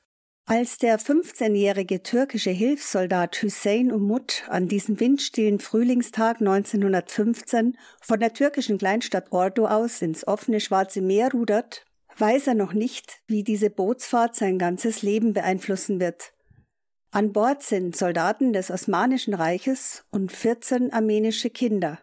Als 0.50 0.78
der 0.78 0.98
15-jährige 0.98 2.02
türkische 2.02 2.48
Hilfssoldat 2.48 3.36
Hüseyin 3.36 3.92
Umut 3.92 4.44
an 4.48 4.66
diesem 4.66 4.98
windstillen 4.98 5.60
Frühlingstag 5.60 6.40
1915 6.40 7.76
von 8.00 8.18
der 8.18 8.32
türkischen 8.32 8.78
Kleinstadt 8.78 9.30
Ordu 9.30 9.66
aus 9.66 10.00
ins 10.00 10.26
offene 10.26 10.60
Schwarze 10.60 11.02
Meer 11.02 11.32
rudert, 11.32 11.84
weiß 12.16 12.46
er 12.46 12.54
noch 12.54 12.72
nicht, 12.72 13.20
wie 13.26 13.44
diese 13.44 13.68
Bootsfahrt 13.68 14.36
sein 14.36 14.58
ganzes 14.58 15.02
Leben 15.02 15.34
beeinflussen 15.34 16.00
wird. 16.00 16.32
An 17.10 17.34
Bord 17.34 17.62
sind 17.62 17.94
Soldaten 17.94 18.54
des 18.54 18.70
Osmanischen 18.70 19.34
Reiches 19.34 20.06
und 20.10 20.32
14 20.32 20.94
armenische 20.94 21.50
Kinder. 21.50 21.98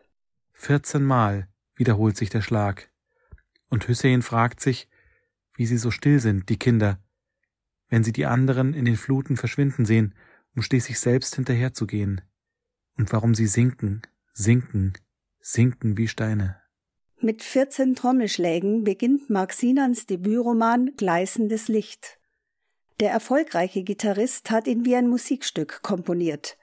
14 0.53 1.03
Mal 1.03 1.47
wiederholt 1.77 2.15
sich 2.15 2.29
der 2.29 2.41
Schlag. 2.41 2.91
Und 3.71 3.87
Hussein 3.87 4.21
fragt 4.21 4.61
sich, 4.61 4.87
wie 5.57 5.65
sie 5.65 5.77
so 5.77 5.89
still 5.89 6.19
sind, 6.19 6.49
die 6.49 6.59
Kinder, 6.59 6.99
wenn 7.89 8.03
sie 8.03 8.11
die 8.11 8.25
anderen 8.25 8.73
in 8.73 8.85
den 8.85 8.97
Fluten 8.97 9.37
verschwinden 9.37 9.85
sehen, 9.85 10.15
um 10.55 10.61
schließlich 10.61 10.99
selbst 10.99 11.35
hinterherzugehen. 11.35 12.21
Und 12.97 13.11
warum 13.11 13.35
sie 13.35 13.47
sinken, 13.47 14.01
sinken, 14.33 14.93
sinken 15.39 15.97
wie 15.97 16.07
Steine. 16.07 16.61
Mit 17.19 17.43
14 17.43 17.95
Trommelschlägen 17.95 18.83
beginnt 18.83 19.29
Mark 19.29 19.53
Sinans 19.53 20.05
Debütroman 20.05 20.91
Gleißendes 20.97 21.67
Licht. 21.67 22.19
Der 22.99 23.11
erfolgreiche 23.11 23.83
Gitarrist 23.83 24.51
hat 24.51 24.67
ihn 24.67 24.85
wie 24.85 24.95
ein 24.95 25.09
Musikstück 25.09 25.81
komponiert. 25.81 26.57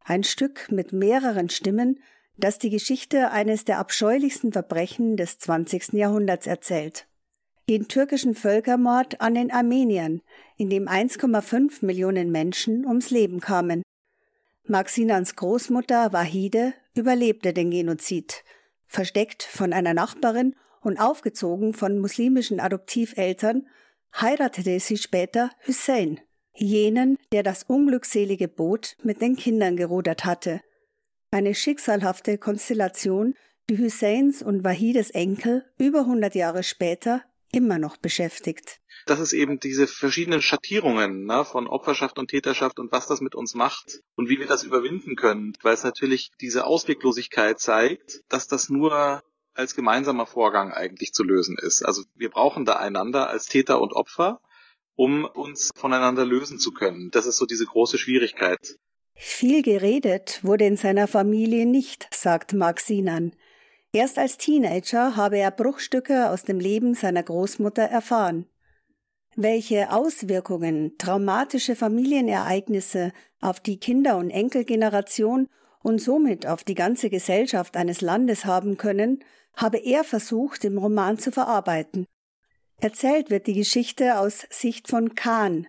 Ein 0.00 0.24
Stück 0.24 0.70
mit 0.70 0.92
mehreren 0.92 1.48
Stimmen, 1.48 2.00
das 2.36 2.58
die 2.58 2.70
Geschichte 2.70 3.30
eines 3.30 3.64
der 3.64 3.78
abscheulichsten 3.78 4.52
Verbrechen 4.52 5.16
des 5.16 5.38
20. 5.38 5.94
Jahrhunderts 5.94 6.46
erzählt. 6.46 7.06
Den 7.68 7.88
türkischen 7.88 8.34
Völkermord 8.34 9.20
an 9.20 9.34
den 9.34 9.50
Armeniern, 9.50 10.22
in 10.56 10.70
dem 10.70 10.88
1,5 10.88 11.84
Millionen 11.84 12.30
Menschen 12.30 12.86
ums 12.86 13.10
Leben 13.10 13.40
kamen. 13.40 13.82
Maxinans 14.64 15.36
Großmutter 15.36 16.12
Wahide 16.12 16.74
überlebte 16.94 17.52
den 17.52 17.70
Genozid– 17.70 18.44
versteckt 18.86 19.42
von 19.42 19.72
einer 19.72 19.94
Nachbarin 19.94 20.54
und 20.80 20.98
aufgezogen 20.98 21.74
von 21.74 21.98
muslimischen 21.98 22.60
Adoptiveltern, 22.60 23.66
heiratete 24.14 24.80
sie 24.80 24.96
später 24.96 25.50
Hussein, 25.66 26.20
jenen, 26.54 27.18
der 27.32 27.42
das 27.42 27.64
unglückselige 27.64 28.48
Boot 28.48 28.96
mit 29.02 29.20
den 29.20 29.36
Kindern 29.36 29.76
gerudert 29.76 30.24
hatte. 30.24 30.60
Eine 31.30 31.54
schicksalhafte 31.54 32.38
Konstellation, 32.38 33.34
die 33.68 33.78
Husseins 33.78 34.42
und 34.42 34.64
Wahides 34.64 35.10
Enkel 35.10 35.64
über 35.76 36.00
100 36.00 36.34
Jahre 36.34 36.62
später 36.62 37.22
immer 37.56 37.78
noch 37.78 37.96
beschäftigt. 37.96 38.80
Das 39.06 39.20
ist 39.20 39.32
eben 39.32 39.60
diese 39.60 39.86
verschiedenen 39.86 40.42
Schattierungen 40.42 41.24
ne, 41.24 41.44
von 41.44 41.66
Opferschaft 41.66 42.18
und 42.18 42.28
Täterschaft 42.28 42.78
und 42.78 42.92
was 42.92 43.06
das 43.06 43.20
mit 43.20 43.34
uns 43.34 43.54
macht 43.54 44.00
und 44.14 44.28
wie 44.28 44.38
wir 44.38 44.46
das 44.46 44.64
überwinden 44.64 45.16
können, 45.16 45.54
weil 45.62 45.74
es 45.74 45.84
natürlich 45.84 46.30
diese 46.40 46.66
Ausweglosigkeit 46.66 47.58
zeigt, 47.58 48.22
dass 48.28 48.46
das 48.48 48.68
nur 48.68 49.22
als 49.54 49.74
gemeinsamer 49.74 50.26
Vorgang 50.26 50.72
eigentlich 50.72 51.12
zu 51.12 51.24
lösen 51.24 51.56
ist. 51.58 51.82
Also 51.82 52.02
wir 52.14 52.30
brauchen 52.30 52.64
da 52.64 52.76
einander 52.76 53.28
als 53.28 53.46
Täter 53.46 53.80
und 53.80 53.92
Opfer, 53.92 54.40
um 54.96 55.24
uns 55.24 55.70
voneinander 55.74 56.24
lösen 56.24 56.58
zu 56.58 56.72
können. 56.72 57.10
Das 57.10 57.26
ist 57.26 57.36
so 57.36 57.46
diese 57.46 57.64
große 57.64 57.98
Schwierigkeit. 57.98 58.76
Viel 59.14 59.62
geredet 59.62 60.40
wurde 60.42 60.66
in 60.66 60.76
seiner 60.76 61.08
Familie 61.08 61.64
nicht, 61.64 62.06
sagt 62.12 62.52
Mark 62.52 62.80
Sinan. 62.80 63.32
Erst 63.92 64.18
als 64.18 64.36
Teenager 64.36 65.16
habe 65.16 65.38
er 65.38 65.50
Bruchstücke 65.50 66.30
aus 66.30 66.42
dem 66.42 66.60
Leben 66.60 66.94
seiner 66.94 67.22
Großmutter 67.22 67.82
erfahren. 67.82 68.46
Welche 69.36 69.92
Auswirkungen 69.92 70.96
traumatische 70.98 71.76
Familienereignisse 71.76 73.12
auf 73.40 73.60
die 73.60 73.78
Kinder- 73.78 74.16
und 74.16 74.30
Enkelgeneration 74.30 75.48
und 75.82 76.00
somit 76.00 76.46
auf 76.46 76.64
die 76.64 76.74
ganze 76.74 77.10
Gesellschaft 77.10 77.76
eines 77.76 78.00
Landes 78.00 78.44
haben 78.44 78.76
können, 78.76 79.22
habe 79.54 79.78
er 79.78 80.04
versucht, 80.04 80.64
im 80.64 80.78
Roman 80.78 81.18
zu 81.18 81.32
verarbeiten. 81.32 82.06
Erzählt 82.80 83.30
wird 83.30 83.46
die 83.46 83.54
Geschichte 83.54 84.18
aus 84.18 84.46
Sicht 84.50 84.88
von 84.88 85.14
Kahn, 85.14 85.66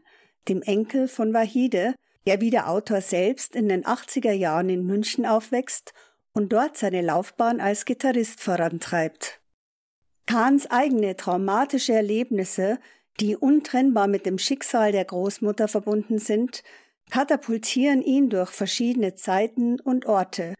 dem 0.49 0.61
Enkel 0.61 1.07
von 1.07 1.33
Wahide, 1.33 1.95
der 2.25 2.41
wie 2.41 2.49
der 2.49 2.69
Autor 2.69 3.01
selbst 3.01 3.55
in 3.55 3.69
den 3.69 3.85
80er 3.85 4.33
Jahren 4.33 4.69
in 4.69 4.85
München 4.85 5.25
aufwächst 5.25 5.93
und 6.37 6.53
dort 6.53 6.77
seine 6.77 7.01
Laufbahn 7.01 7.59
als 7.59 7.83
Gitarrist 7.83 8.41
vorantreibt. 8.41 9.41
Kahns 10.27 10.69
eigene 10.69 11.17
traumatische 11.17 11.93
Erlebnisse, 11.93 12.77
die 13.19 13.35
untrennbar 13.35 14.05
mit 14.07 14.27
dem 14.27 14.37
Schicksal 14.37 14.91
der 14.91 15.03
Großmutter 15.03 15.67
verbunden 15.67 16.19
sind, 16.19 16.61
katapultieren 17.09 18.03
ihn 18.03 18.29
durch 18.29 18.51
verschiedene 18.51 19.15
Zeiten 19.15 19.79
und 19.79 20.05
Orte, 20.05 20.53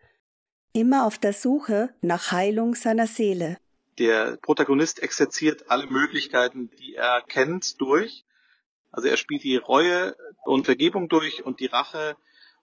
immer 0.74 1.06
auf 1.06 1.20
der 1.20 1.34
Suche 1.34 1.94
nach 2.02 2.32
Heilung 2.32 2.74
seiner 2.74 3.06
Seele. 3.06 3.58
Der 4.00 4.38
Protagonist 4.38 5.04
exerziert 5.04 5.70
alle 5.70 5.86
Möglichkeiten, 5.86 6.72
die 6.80 6.96
er 6.96 7.22
kennt, 7.22 7.80
durch. 7.80 8.26
Also 8.92 9.10
er 9.10 9.18
spielt 9.18 9.44
die 9.44 9.58
Reue 9.58 10.16
und 10.44 10.66
Vergebung 10.66 11.08
durch 11.08 11.46
und 11.46 11.60
die 11.60 11.68
Rache 11.68 12.18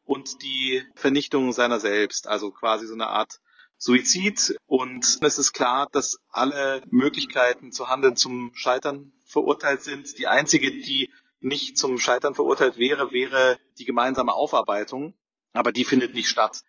und 0.04 0.42
die 0.42 0.82
Vernichtung 0.94 1.52
seiner 1.52 1.80
selbst, 1.80 2.28
also 2.28 2.50
quasi 2.50 2.86
so 2.86 2.94
eine 2.94 3.08
Art 3.08 3.40
Suizid. 3.78 4.56
Und 4.66 5.18
es 5.22 5.38
ist 5.38 5.52
klar, 5.52 5.88
dass 5.92 6.18
alle 6.30 6.82
Möglichkeiten 6.90 7.72
zu 7.72 7.88
handeln 7.88 8.16
zum 8.16 8.52
Scheitern 8.54 9.12
verurteilt 9.24 9.82
sind. 9.82 10.18
Die 10.18 10.26
einzige, 10.26 10.70
die 10.70 11.10
nicht 11.40 11.76
zum 11.76 11.98
Scheitern 11.98 12.34
verurteilt 12.34 12.78
wäre, 12.78 13.12
wäre 13.12 13.58
die 13.78 13.84
gemeinsame 13.84 14.32
Aufarbeitung. 14.32 15.14
Aber 15.52 15.72
die 15.72 15.84
findet 15.84 16.14
nicht 16.14 16.28
statt. 16.28 16.62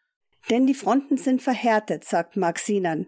Denn 0.50 0.68
die 0.68 0.74
Fronten 0.74 1.18
sind 1.18 1.42
verhärtet, 1.42 2.06
sagt 2.06 2.38
Maxinan. 2.38 3.08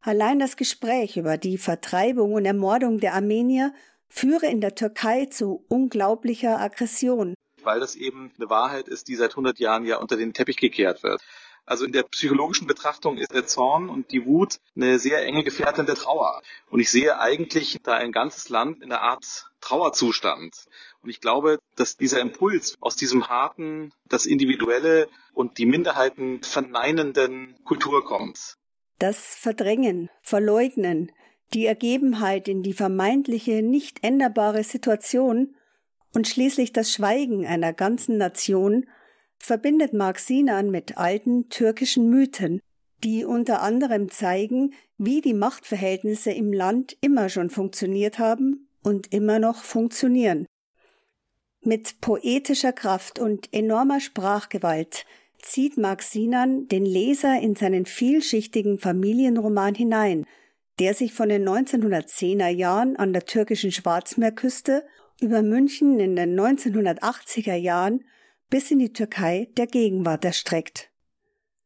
Allein 0.00 0.38
das 0.38 0.56
Gespräch 0.56 1.16
über 1.16 1.36
die 1.36 1.58
Vertreibung 1.58 2.34
und 2.34 2.44
Ermordung 2.44 3.00
der 3.00 3.14
Armenier 3.14 3.74
führe 4.08 4.46
in 4.46 4.60
der 4.60 4.76
Türkei 4.76 5.26
zu 5.26 5.64
unglaublicher 5.68 6.60
Aggression 6.60 7.34
weil 7.68 7.80
das 7.80 7.96
eben 7.96 8.32
eine 8.38 8.48
Wahrheit 8.48 8.88
ist, 8.88 9.08
die 9.08 9.14
seit 9.14 9.32
100 9.32 9.58
Jahren 9.58 9.84
ja 9.84 9.98
unter 9.98 10.16
den 10.16 10.32
Teppich 10.32 10.56
gekehrt 10.56 11.02
wird. 11.02 11.20
Also 11.66 11.84
in 11.84 11.92
der 11.92 12.04
psychologischen 12.04 12.66
Betrachtung 12.66 13.18
ist 13.18 13.34
der 13.34 13.46
Zorn 13.46 13.90
und 13.90 14.10
die 14.10 14.24
Wut 14.24 14.56
eine 14.74 14.98
sehr 14.98 15.22
enge 15.26 15.44
Gefährtin 15.44 15.84
der 15.84 15.94
Trauer. 15.94 16.40
Und 16.70 16.80
ich 16.80 16.90
sehe 16.90 17.20
eigentlich 17.20 17.78
da 17.82 17.92
ein 17.92 18.10
ganzes 18.10 18.48
Land 18.48 18.82
in 18.82 18.90
einer 18.90 19.02
Art 19.02 19.50
Trauerzustand. 19.60 20.64
Und 21.02 21.10
ich 21.10 21.20
glaube, 21.20 21.58
dass 21.76 21.98
dieser 21.98 22.20
Impuls 22.20 22.74
aus 22.80 22.96
diesem 22.96 23.28
harten, 23.28 23.92
das 24.06 24.24
Individuelle 24.24 25.06
und 25.34 25.58
die 25.58 25.66
Minderheiten 25.66 26.42
verneinenden 26.42 27.54
Kultur 27.66 28.02
kommt. 28.02 28.54
Das 28.98 29.18
Verdrängen, 29.18 30.08
Verleugnen, 30.22 31.12
die 31.52 31.66
Ergebenheit 31.66 32.48
in 32.48 32.62
die 32.62 32.72
vermeintliche, 32.72 33.60
nicht 33.62 34.02
änderbare 34.02 34.64
Situation 34.64 35.54
und 36.14 36.26
schließlich 36.28 36.72
das 36.72 36.92
Schweigen 36.92 37.46
einer 37.46 37.72
ganzen 37.72 38.16
Nation 38.16 38.86
verbindet 39.38 39.92
Mark 39.92 40.18
Sinan 40.18 40.70
mit 40.70 40.98
alten 40.98 41.48
türkischen 41.48 42.08
Mythen, 42.10 42.60
die 43.04 43.24
unter 43.24 43.62
anderem 43.62 44.10
zeigen, 44.10 44.74
wie 44.96 45.20
die 45.20 45.34
Machtverhältnisse 45.34 46.32
im 46.32 46.52
Land 46.52 46.96
immer 47.00 47.28
schon 47.28 47.50
funktioniert 47.50 48.18
haben 48.18 48.68
und 48.82 49.12
immer 49.12 49.38
noch 49.38 49.62
funktionieren. 49.62 50.46
Mit 51.60 52.00
poetischer 52.00 52.72
Kraft 52.72 53.18
und 53.18 53.52
enormer 53.52 54.00
Sprachgewalt 54.00 55.04
zieht 55.40 55.76
Mark 55.76 56.02
Sinan 56.02 56.66
den 56.68 56.84
Leser 56.84 57.40
in 57.40 57.54
seinen 57.54 57.86
vielschichtigen 57.86 58.78
Familienroman 58.78 59.74
hinein, 59.74 60.24
der 60.78 60.94
sich 60.94 61.12
von 61.12 61.28
den 61.28 61.48
1910er 61.48 62.48
Jahren 62.48 62.96
an 62.96 63.12
der 63.12 63.24
türkischen 63.24 63.72
Schwarzmeerküste 63.72 64.84
über 65.20 65.42
München 65.42 65.98
in 66.00 66.16
den 66.16 66.38
1980er 66.38 67.54
Jahren 67.54 68.04
bis 68.50 68.70
in 68.70 68.78
die 68.78 68.92
Türkei 68.92 69.48
der 69.56 69.66
Gegenwart 69.66 70.24
erstreckt. 70.24 70.90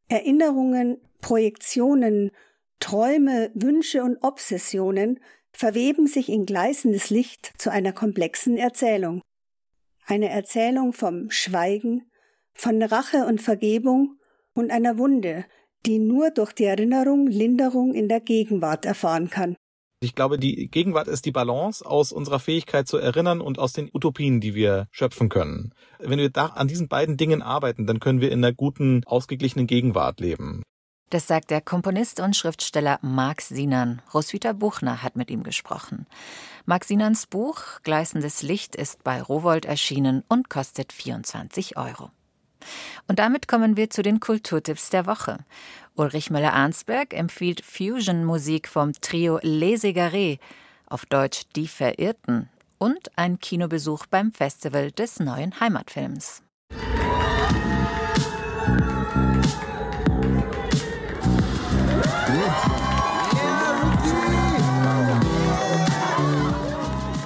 Erinnerungen, 0.09 0.99
Projektionen, 1.21 2.31
Träume, 2.81 3.51
Wünsche 3.55 4.03
und 4.03 4.19
Obsessionen 4.23 5.21
verweben 5.53 6.07
sich 6.07 6.29
in 6.29 6.47
gleißendes 6.47 7.11
Licht 7.11 7.53
zu 7.59 7.71
einer 7.71 7.93
komplexen 7.93 8.57
Erzählung. 8.57 9.23
Eine 10.07 10.31
Erzählung 10.31 10.93
vom 10.93 11.31
Schweigen, 11.31 12.11
von 12.55 12.83
Rache 12.83 13.27
und 13.27 13.41
Vergebung 13.41 14.19
und 14.55 14.71
einer 14.71 14.99
Wunde, 14.99 15.45
die 15.87 15.99
nur 15.99 16.31
durch 16.31 16.53
die 16.53 16.65
Erinnerung 16.65 17.27
Linderung 17.27 17.95
in 17.95 18.09
der 18.09 18.21
Gegenwart 18.21 18.85
erfahren 18.85 19.31
kann. 19.31 19.57
Ich 20.03 20.17
glaube, 20.17 20.37
die 20.37 20.67
Gegenwart 20.69 21.07
ist 21.07 21.27
die 21.27 21.31
Balance 21.31 21.87
aus 21.87 22.11
unserer 22.11 22.41
Fähigkeit 22.41 22.89
zu 22.89 22.99
erinnern 22.99 23.41
und 23.41 23.61
aus 23.61 23.73
den 23.73 23.89
Utopien, 23.95 24.41
die 24.41 24.57
wir 24.57 24.89
schöpfen 24.91 25.29
können. 25.29 25.73
Wenn 26.01 26.19
wir 26.19 26.29
da 26.29 26.47
an 26.47 26.67
diesen 26.67 26.89
beiden 26.89 27.17
Dingen 27.17 27.41
arbeiten, 27.41 27.87
dann 27.87 28.01
können 28.01 28.21
wir 28.21 28.33
in 28.33 28.45
einer 28.45 28.53
guten, 28.53 29.05
ausgeglichenen 29.07 29.69
Gegenwart 29.69 30.19
leben. 30.19 30.65
Das 31.11 31.29
sagt 31.29 31.53
der 31.53 31.61
Komponist 31.61 32.19
und 32.19 32.35
Schriftsteller 32.35 32.99
Marc 33.03 33.43
Sinan. 33.43 34.03
Roswitha 34.13 34.53
Buchner 34.55 35.05
hat 35.05 35.15
mit 35.15 35.31
ihm 35.31 35.45
gesprochen. 35.45 36.07
Marc 36.65 36.85
Sinans 36.85 37.29
Buch 37.29 37.63
Gleißendes 37.85 38.43
Licht 38.43 38.75
ist 38.75 39.05
bei 39.05 39.23
Rowold 39.23 39.67
erschienen 39.67 40.25
und 40.29 40.51
kostet 40.51 40.93
24 40.93 41.77
Euro. 41.77 42.11
Und 43.09 43.19
damit 43.19 43.49
kommen 43.49 43.77
wir 43.77 43.91
zu 43.91 44.03
den 44.03 44.21
Kulturtipps 44.21 44.91
der 44.91 45.07
Woche. 45.07 45.39
Ulrich 45.95 46.31
Müller-Arnsberg 46.31 47.15
empfiehlt 47.15 47.65
Fusion-Musik 47.65 48.69
vom 48.69 48.93
Trio 48.95 49.39
Les 49.43 49.85
Égarés, 49.85 50.39
auf 50.87 51.07
Deutsch 51.07 51.43
Die 51.55 51.69
Verirrten, 51.69 52.49
und 52.79 53.11
ein 53.17 53.39
Kinobesuch 53.39 54.07
beim 54.07 54.33
Festival 54.33 54.91
des 54.91 55.21
neuen 55.21 55.61
Heimatfilms. 55.61 56.43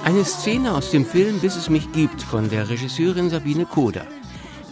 Eine 0.03 0.23
Szene 0.23 0.73
aus 0.73 0.91
dem 0.91 1.05
Film 1.05 1.39
Bis 1.39 1.55
es 1.55 1.69
mich 1.69 1.91
gibt 1.91 2.21
von 2.21 2.49
der 2.49 2.69
Regisseurin 2.69 3.29
Sabine 3.29 3.65
Koda. 3.65 4.05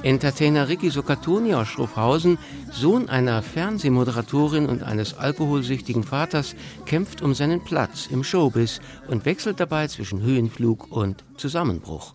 Entertainer 0.06 0.70
Ricky 0.70 0.92
Sokatoni 0.92 1.56
aus 1.56 1.68
Schroffhausen, 1.68 2.38
Sohn 2.72 3.10
einer 3.10 3.42
Fernsehmoderatorin 3.42 4.68
und 4.68 4.84
eines 4.84 5.16
alkoholsüchtigen 5.16 6.04
Vaters, 6.04 6.56
kämpft 6.86 7.24
um 7.24 7.34
seinen 7.34 7.64
Platz 7.64 8.06
im 8.12 8.24
Showbiz 8.24 8.82
und 9.08 9.26
wechselt 9.26 9.60
dabei 9.60 9.88
zwischen 9.88 10.22
Höhenflug 10.22 10.92
und 10.92 11.26
Zusammenbruch. 11.38 12.14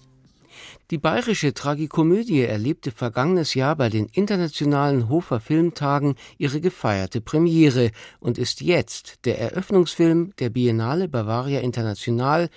Die 0.93 0.99
bayerische 0.99 1.53
Tragikomödie 1.53 2.43
erlebte 2.43 2.93
vergangenes 2.93 3.55
Jahr 3.55 3.75
bei 3.75 3.89
den 3.89 4.07
internationalen 4.07 5.09
Hofer 5.09 5.41
Filmtagen 5.41 6.15
ihre 6.39 6.61
gefeierte 6.61 7.21
Premiere 7.21 7.91
und 8.21 8.39
ist 8.39 8.61
jetzt 8.61 9.25
der 9.25 9.41
Eröffnungsfilm 9.41 10.33
der 10.39 10.51
Biennale 10.51 11.09
Bavaria 11.09 11.59
International 11.59 12.51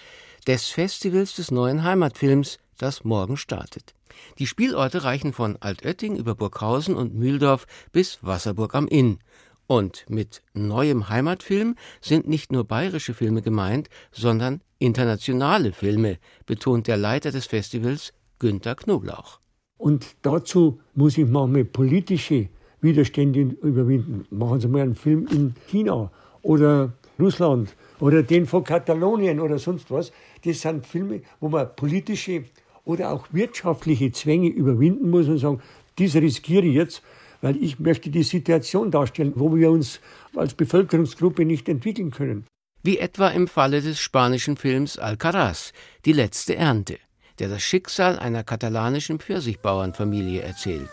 des 0.46 0.68
Festivals 0.68 1.36
des 1.36 1.50
neuen 1.50 1.84
Heimatfilms, 1.84 2.60
das 2.78 3.04
morgen 3.04 3.36
startet. 3.36 3.96
Die 4.40 4.48
Spielorte 4.48 5.04
reichen 5.04 5.34
von 5.34 5.58
Altötting 5.60 6.16
über 6.16 6.36
Burghausen 6.36 6.96
und 6.96 7.16
Mühldorf 7.16 7.66
bis 7.92 8.20
Wasserburg 8.22 8.76
am 8.76 8.88
Inn. 8.88 9.20
Und 9.68 10.06
mit 10.10 10.42
neuem 10.54 11.10
Heimatfilm 11.10 11.76
sind 12.02 12.28
nicht 12.28 12.52
nur 12.52 12.66
bayerische 12.66 13.14
Filme 13.14 13.42
gemeint, 13.42 13.90
sondern 14.12 14.62
internationale 14.80 15.72
Filme, 15.72 16.18
betont 16.46 16.88
der 16.88 16.98
Leiter 16.98 17.32
des 17.32 17.46
Festivals 17.46 18.14
Günter 18.40 18.76
Knoblauch. 18.76 19.40
Und 19.78 20.16
dazu 20.22 20.80
muss 20.94 21.18
ich 21.18 21.28
manchmal 21.28 21.66
politische 21.66 22.50
Widerstände 22.82 23.42
überwinden. 23.42 24.26
Machen 24.30 24.60
Sie 24.60 24.68
mal 24.68 24.82
einen 24.82 24.96
Film 24.96 25.28
in 25.28 25.56
China 25.68 26.12
oder 26.42 26.94
Russland 27.20 27.76
oder 28.00 28.24
den 28.24 28.46
von 28.46 28.64
Katalonien 28.64 29.40
oder 29.40 29.58
sonst 29.58 29.90
was. 29.90 30.12
Das 30.44 30.62
sind 30.62 30.86
Filme, 30.86 31.22
wo 31.40 31.50
man 31.50 31.74
politische 31.76 32.44
oder 32.86 33.12
auch 33.12 33.28
wirtschaftliche 33.32 34.12
Zwänge 34.12 34.50
überwinden 34.50 35.10
muss 35.10 35.28
und 35.28 35.38
sagen, 35.38 35.62
dies 35.98 36.16
riskiere 36.16 36.66
ich 36.66 36.76
jetzt, 36.76 37.02
weil 37.42 37.62
ich 37.62 37.80
möchte 37.80 38.10
die 38.10 38.24
Situation 38.24 38.92
darstellen, 38.92 39.34
wo 39.36 39.56
wir 39.56 39.70
uns 39.70 40.00
als 40.36 40.54
Bevölkerungsgruppe 40.54 41.46
nicht 41.46 41.68
entwickeln 41.70 42.12
können. 42.12 42.46
Wie 42.82 42.98
etwa 42.98 43.30
im 43.30 43.48
Falle 43.48 43.82
des 43.82 44.00
spanischen 44.00 44.58
Films 44.58 44.98
Alcaraz, 44.98 45.72
die 46.06 46.14
letzte 46.14 46.56
Ernte, 46.56 46.98
der 47.40 47.50
das 47.50 47.64
Schicksal 47.64 48.20
einer 48.20 48.44
katalanischen 48.44 49.20
Pfirsichbauernfamilie 49.20 50.42
erzählt. 50.42 50.90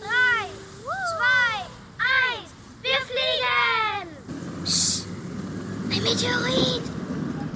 Drei, 0.00 0.48
zwei, 0.82 1.62
eins, 1.98 2.50
wir 2.82 3.00
fliegen! 3.06 4.64
Psst, 4.64 5.06
ein 5.90 6.02
Meteorit! 6.02 6.82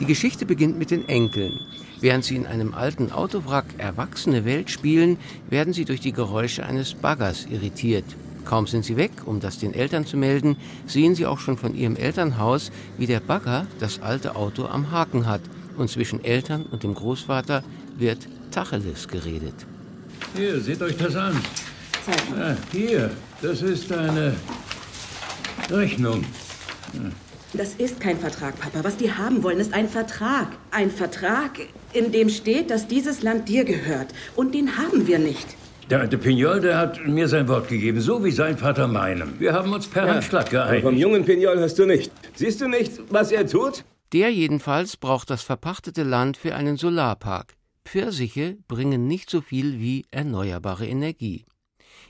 Die 0.00 0.06
Geschichte 0.06 0.46
beginnt 0.46 0.78
mit 0.78 0.90
den 0.90 1.08
Enkeln, 1.08 1.60
Während 2.04 2.22
sie 2.22 2.36
in 2.36 2.44
einem 2.44 2.74
alten 2.74 3.12
Autowrack 3.12 3.64
erwachsene 3.78 4.44
Welt 4.44 4.68
spielen, 4.68 5.16
werden 5.48 5.72
sie 5.72 5.86
durch 5.86 6.00
die 6.00 6.12
Geräusche 6.12 6.66
eines 6.66 6.92
Baggers 6.92 7.46
irritiert. 7.50 8.04
Kaum 8.44 8.66
sind 8.66 8.84
sie 8.84 8.98
weg, 8.98 9.10
um 9.24 9.40
das 9.40 9.58
den 9.58 9.72
Eltern 9.72 10.04
zu 10.04 10.18
melden, 10.18 10.58
sehen 10.86 11.14
sie 11.14 11.24
auch 11.24 11.38
schon 11.38 11.56
von 11.56 11.74
ihrem 11.74 11.96
Elternhaus, 11.96 12.72
wie 12.98 13.06
der 13.06 13.20
Bagger 13.20 13.66
das 13.80 14.02
alte 14.02 14.36
Auto 14.36 14.66
am 14.66 14.90
Haken 14.90 15.24
hat. 15.24 15.40
Und 15.78 15.88
zwischen 15.88 16.22
Eltern 16.22 16.66
und 16.66 16.82
dem 16.82 16.92
Großvater 16.92 17.64
wird 17.96 18.18
Tacheles 18.50 19.08
geredet. 19.08 19.54
Hier, 20.36 20.60
seht 20.60 20.82
euch 20.82 20.98
das 20.98 21.16
an. 21.16 21.40
Ah, 22.36 22.54
hier, 22.70 23.12
das 23.40 23.62
ist 23.62 23.90
eine 23.90 24.34
Rechnung. 25.70 26.22
Das 27.56 27.74
ist 27.74 28.00
kein 28.00 28.18
Vertrag, 28.18 28.58
Papa. 28.58 28.82
Was 28.82 28.96
die 28.96 29.12
haben 29.12 29.44
wollen, 29.44 29.60
ist 29.60 29.72
ein 29.72 29.88
Vertrag. 29.88 30.48
Ein 30.72 30.90
Vertrag, 30.90 31.52
in 31.92 32.10
dem 32.10 32.28
steht, 32.28 32.68
dass 32.68 32.88
dieses 32.88 33.22
Land 33.22 33.48
dir 33.48 33.64
gehört. 33.64 34.08
Und 34.34 34.56
den 34.56 34.76
haben 34.76 35.06
wir 35.06 35.20
nicht. 35.20 35.46
Der 35.88 36.00
alte 36.00 36.18
Pignol, 36.18 36.60
der 36.60 36.78
hat 36.78 37.06
mir 37.06 37.28
sein 37.28 37.46
Wort 37.46 37.68
gegeben, 37.68 38.00
so 38.00 38.24
wie 38.24 38.32
sein 38.32 38.58
Vater 38.58 38.88
meinem. 38.88 39.38
Wir 39.38 39.52
haben 39.52 39.72
uns 39.72 39.86
per 39.86 40.04
ja, 40.04 40.14
Handschlag 40.14 40.50
geeinigt. 40.50 40.82
vom 40.82 40.96
jungen 40.96 41.24
Pignol 41.24 41.60
hast 41.60 41.78
du 41.78 41.86
nicht. 41.86 42.10
Siehst 42.34 42.60
du 42.60 42.66
nicht, 42.66 42.92
was 43.10 43.30
er 43.30 43.46
tut? 43.46 43.84
Der 44.12 44.30
jedenfalls 44.32 44.96
braucht 44.96 45.30
das 45.30 45.42
verpachtete 45.42 46.02
Land 46.02 46.36
für 46.36 46.56
einen 46.56 46.76
Solarpark. 46.76 47.54
Pfirsiche 47.84 48.56
bringen 48.66 49.06
nicht 49.06 49.30
so 49.30 49.40
viel 49.40 49.78
wie 49.78 50.06
erneuerbare 50.10 50.88
Energie. 50.88 51.44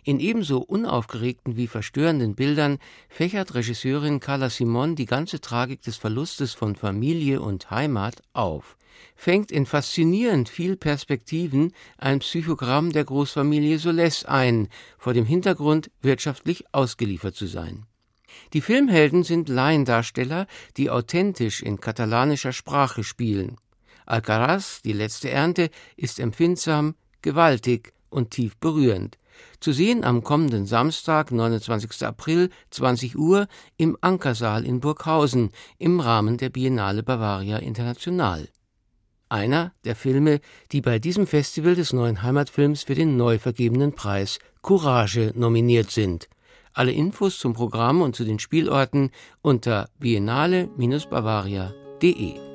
In 0.07 0.21
ebenso 0.21 0.59
unaufgeregten 0.59 1.57
wie 1.57 1.67
verstörenden 1.67 2.35
Bildern 2.35 2.79
fächert 3.09 3.55
Regisseurin 3.55 4.21
Carla 4.21 4.51
Simon 4.51 4.97
die 4.97 5.07
ganze 5.07 5.41
Tragik 5.41 5.81
des 5.81 5.97
Verlustes 5.97 6.53
von 6.53 6.77
Familie 6.77 7.41
und 7.41 7.71
Heimat 7.71 8.23
auf, 8.35 8.77
fängt 9.17 9.51
in 9.51 9.65
faszinierend 9.65 10.51
viel 10.51 10.77
Perspektiven 10.77 11.73
ein 11.97 12.19
Psychogramm 12.19 12.93
der 12.93 13.05
Großfamilie 13.05 13.79
Solès 13.79 14.27
ein, 14.27 14.69
vor 14.99 15.15
dem 15.15 15.25
Hintergrund, 15.25 15.91
wirtschaftlich 16.03 16.67
ausgeliefert 16.73 17.35
zu 17.35 17.47
sein. 17.47 17.87
Die 18.53 18.61
Filmhelden 18.61 19.23
sind 19.23 19.49
Laiendarsteller, 19.49 20.47
die 20.77 20.91
authentisch 20.91 21.63
in 21.63 21.81
katalanischer 21.81 22.53
Sprache 22.53 23.05
spielen. 23.05 23.57
Alcaraz, 24.05 24.83
die 24.83 24.93
letzte 24.93 25.31
Ernte, 25.31 25.71
ist 25.97 26.21
empfindsam, 26.21 26.95
gewaltig 27.23 27.95
und 28.11 28.33
tief 28.33 28.57
berührend. 28.59 29.17
Zu 29.61 29.73
sehen 29.73 30.05
am 30.05 30.23
kommenden 30.23 30.67
Samstag, 30.67 31.33
29. 31.33 32.07
April, 32.07 32.51
20 32.71 33.17
Uhr, 33.17 33.49
im 33.77 33.97
Ankersaal 34.01 34.65
in 34.65 34.81
Burghausen 34.81 35.51
im 35.79 36.01
Rahmen 36.01 36.37
der 36.37 36.51
Biennale 36.51 37.03
Bavaria 37.03 37.59
International. 37.59 38.49
Einer 39.29 39.73
der 39.85 39.97
Filme, 39.97 40.41
die 40.73 40.81
bei 40.81 40.99
diesem 40.99 41.27
Festival 41.27 41.75
des 41.75 41.93
neuen 41.93 42.23
Heimatfilms 42.23 42.85
für 42.85 42.95
den 42.95 43.17
neu 43.17 43.39
vergebenen 43.39 43.93
Preis 43.93 44.39
Courage 44.63 45.33
nominiert 45.35 45.91
sind. 45.91 46.29
Alle 46.73 46.93
Infos 46.93 47.39
zum 47.39 47.53
Programm 47.53 48.01
und 48.03 48.17
zu 48.17 48.25
den 48.25 48.39
Spielorten 48.39 49.11
unter 49.43 49.91
biennale-bavaria.de. 49.99 52.54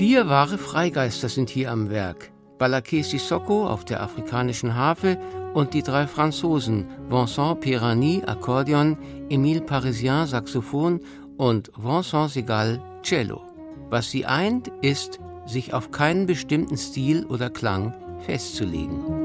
Vier 0.00 0.30
wahre 0.30 0.56
Freigeister 0.56 1.28
sind 1.28 1.50
hier 1.50 1.70
am 1.70 1.90
Werk. 1.90 2.32
Balaké 2.58 3.04
Sissoko 3.04 3.66
auf 3.66 3.84
der 3.84 4.02
afrikanischen 4.02 4.74
Harfe 4.74 5.18
und 5.52 5.74
die 5.74 5.82
drei 5.82 6.06
Franzosen 6.06 6.86
Vincent 7.10 7.60
Pirani 7.60 8.22
Akkordeon, 8.24 8.96
Emile 9.28 9.60
Parisien 9.60 10.26
Saxophon 10.26 11.00
und 11.36 11.70
Vincent 11.76 12.30
Segal 12.30 12.82
Cello. 13.02 13.42
Was 13.90 14.10
sie 14.10 14.24
eint, 14.24 14.68
ist, 14.80 15.20
sich 15.44 15.74
auf 15.74 15.90
keinen 15.90 16.24
bestimmten 16.24 16.78
Stil 16.78 17.26
oder 17.26 17.50
Klang 17.50 17.92
festzulegen. 18.20 19.19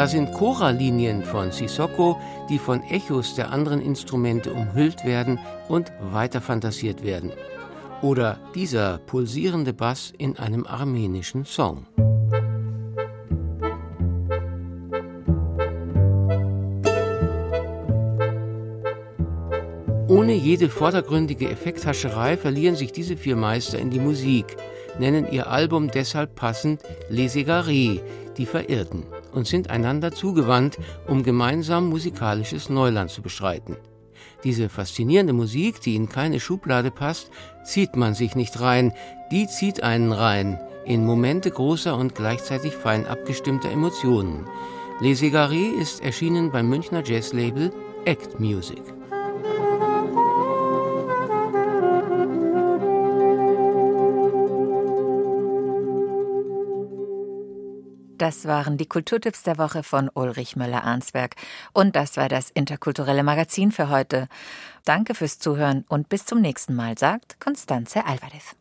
Da 0.00 0.06
sind 0.06 0.32
Chorallinien 0.32 1.22
von 1.22 1.52
Sissoko, 1.52 2.18
die 2.48 2.58
von 2.58 2.82
Echos 2.84 3.34
der 3.34 3.52
anderen 3.52 3.82
Instrumente 3.82 4.50
umhüllt 4.50 5.04
werden 5.04 5.38
und 5.68 5.92
weiterfantasiert 6.00 7.04
werden. 7.04 7.32
Oder 8.00 8.38
dieser 8.54 8.96
pulsierende 8.96 9.74
Bass 9.74 10.10
in 10.16 10.38
einem 10.38 10.66
armenischen 10.66 11.44
Song. 11.44 11.86
Ohne 20.08 20.32
jede 20.32 20.70
vordergründige 20.70 21.50
Effekthascherei 21.50 22.38
verlieren 22.38 22.74
sich 22.74 22.92
diese 22.92 23.18
vier 23.18 23.36
Meister 23.36 23.78
in 23.78 23.90
die 23.90 24.00
Musik, 24.00 24.56
nennen 24.98 25.30
ihr 25.30 25.50
Album 25.50 25.90
deshalb 25.90 26.36
passend 26.36 26.80
Les 27.10 27.36
Égarés, 27.36 28.00
die 28.38 28.46
Verirrten 28.46 29.04
und 29.32 29.46
sind 29.46 29.70
einander 29.70 30.12
zugewandt, 30.12 30.78
um 31.06 31.22
gemeinsam 31.22 31.88
musikalisches 31.88 32.68
Neuland 32.68 33.10
zu 33.10 33.22
beschreiten. 33.22 33.76
Diese 34.44 34.68
faszinierende 34.68 35.32
Musik, 35.32 35.80
die 35.80 35.96
in 35.96 36.08
keine 36.08 36.40
Schublade 36.40 36.90
passt, 36.90 37.30
zieht 37.64 37.96
man 37.96 38.14
sich 38.14 38.34
nicht 38.34 38.60
rein, 38.60 38.92
die 39.30 39.46
zieht 39.46 39.82
einen 39.82 40.12
rein, 40.12 40.58
in 40.84 41.04
Momente 41.04 41.50
großer 41.50 41.96
und 41.96 42.14
gleichzeitig 42.14 42.74
fein 42.74 43.06
abgestimmter 43.06 43.70
Emotionen. 43.70 44.46
Les 45.00 45.22
Égarés 45.22 45.72
ist 45.80 46.02
erschienen 46.02 46.50
beim 46.50 46.68
Münchner 46.68 47.02
Jazzlabel 47.04 47.72
Act 48.04 48.40
Music. 48.40 48.99
Das 58.20 58.44
waren 58.44 58.76
die 58.76 58.84
Kulturtipps 58.84 59.44
der 59.44 59.56
Woche 59.56 59.82
von 59.82 60.10
Ulrich 60.12 60.54
Möller-Arnsberg. 60.54 61.36
Und 61.72 61.96
das 61.96 62.18
war 62.18 62.28
das 62.28 62.50
interkulturelle 62.50 63.22
Magazin 63.22 63.72
für 63.72 63.88
heute. 63.88 64.28
Danke 64.84 65.14
fürs 65.14 65.38
Zuhören 65.38 65.86
und 65.88 66.10
bis 66.10 66.26
zum 66.26 66.42
nächsten 66.42 66.74
Mal, 66.74 66.98
sagt 66.98 67.40
Constanze 67.40 68.04
Alvarez. 68.04 68.54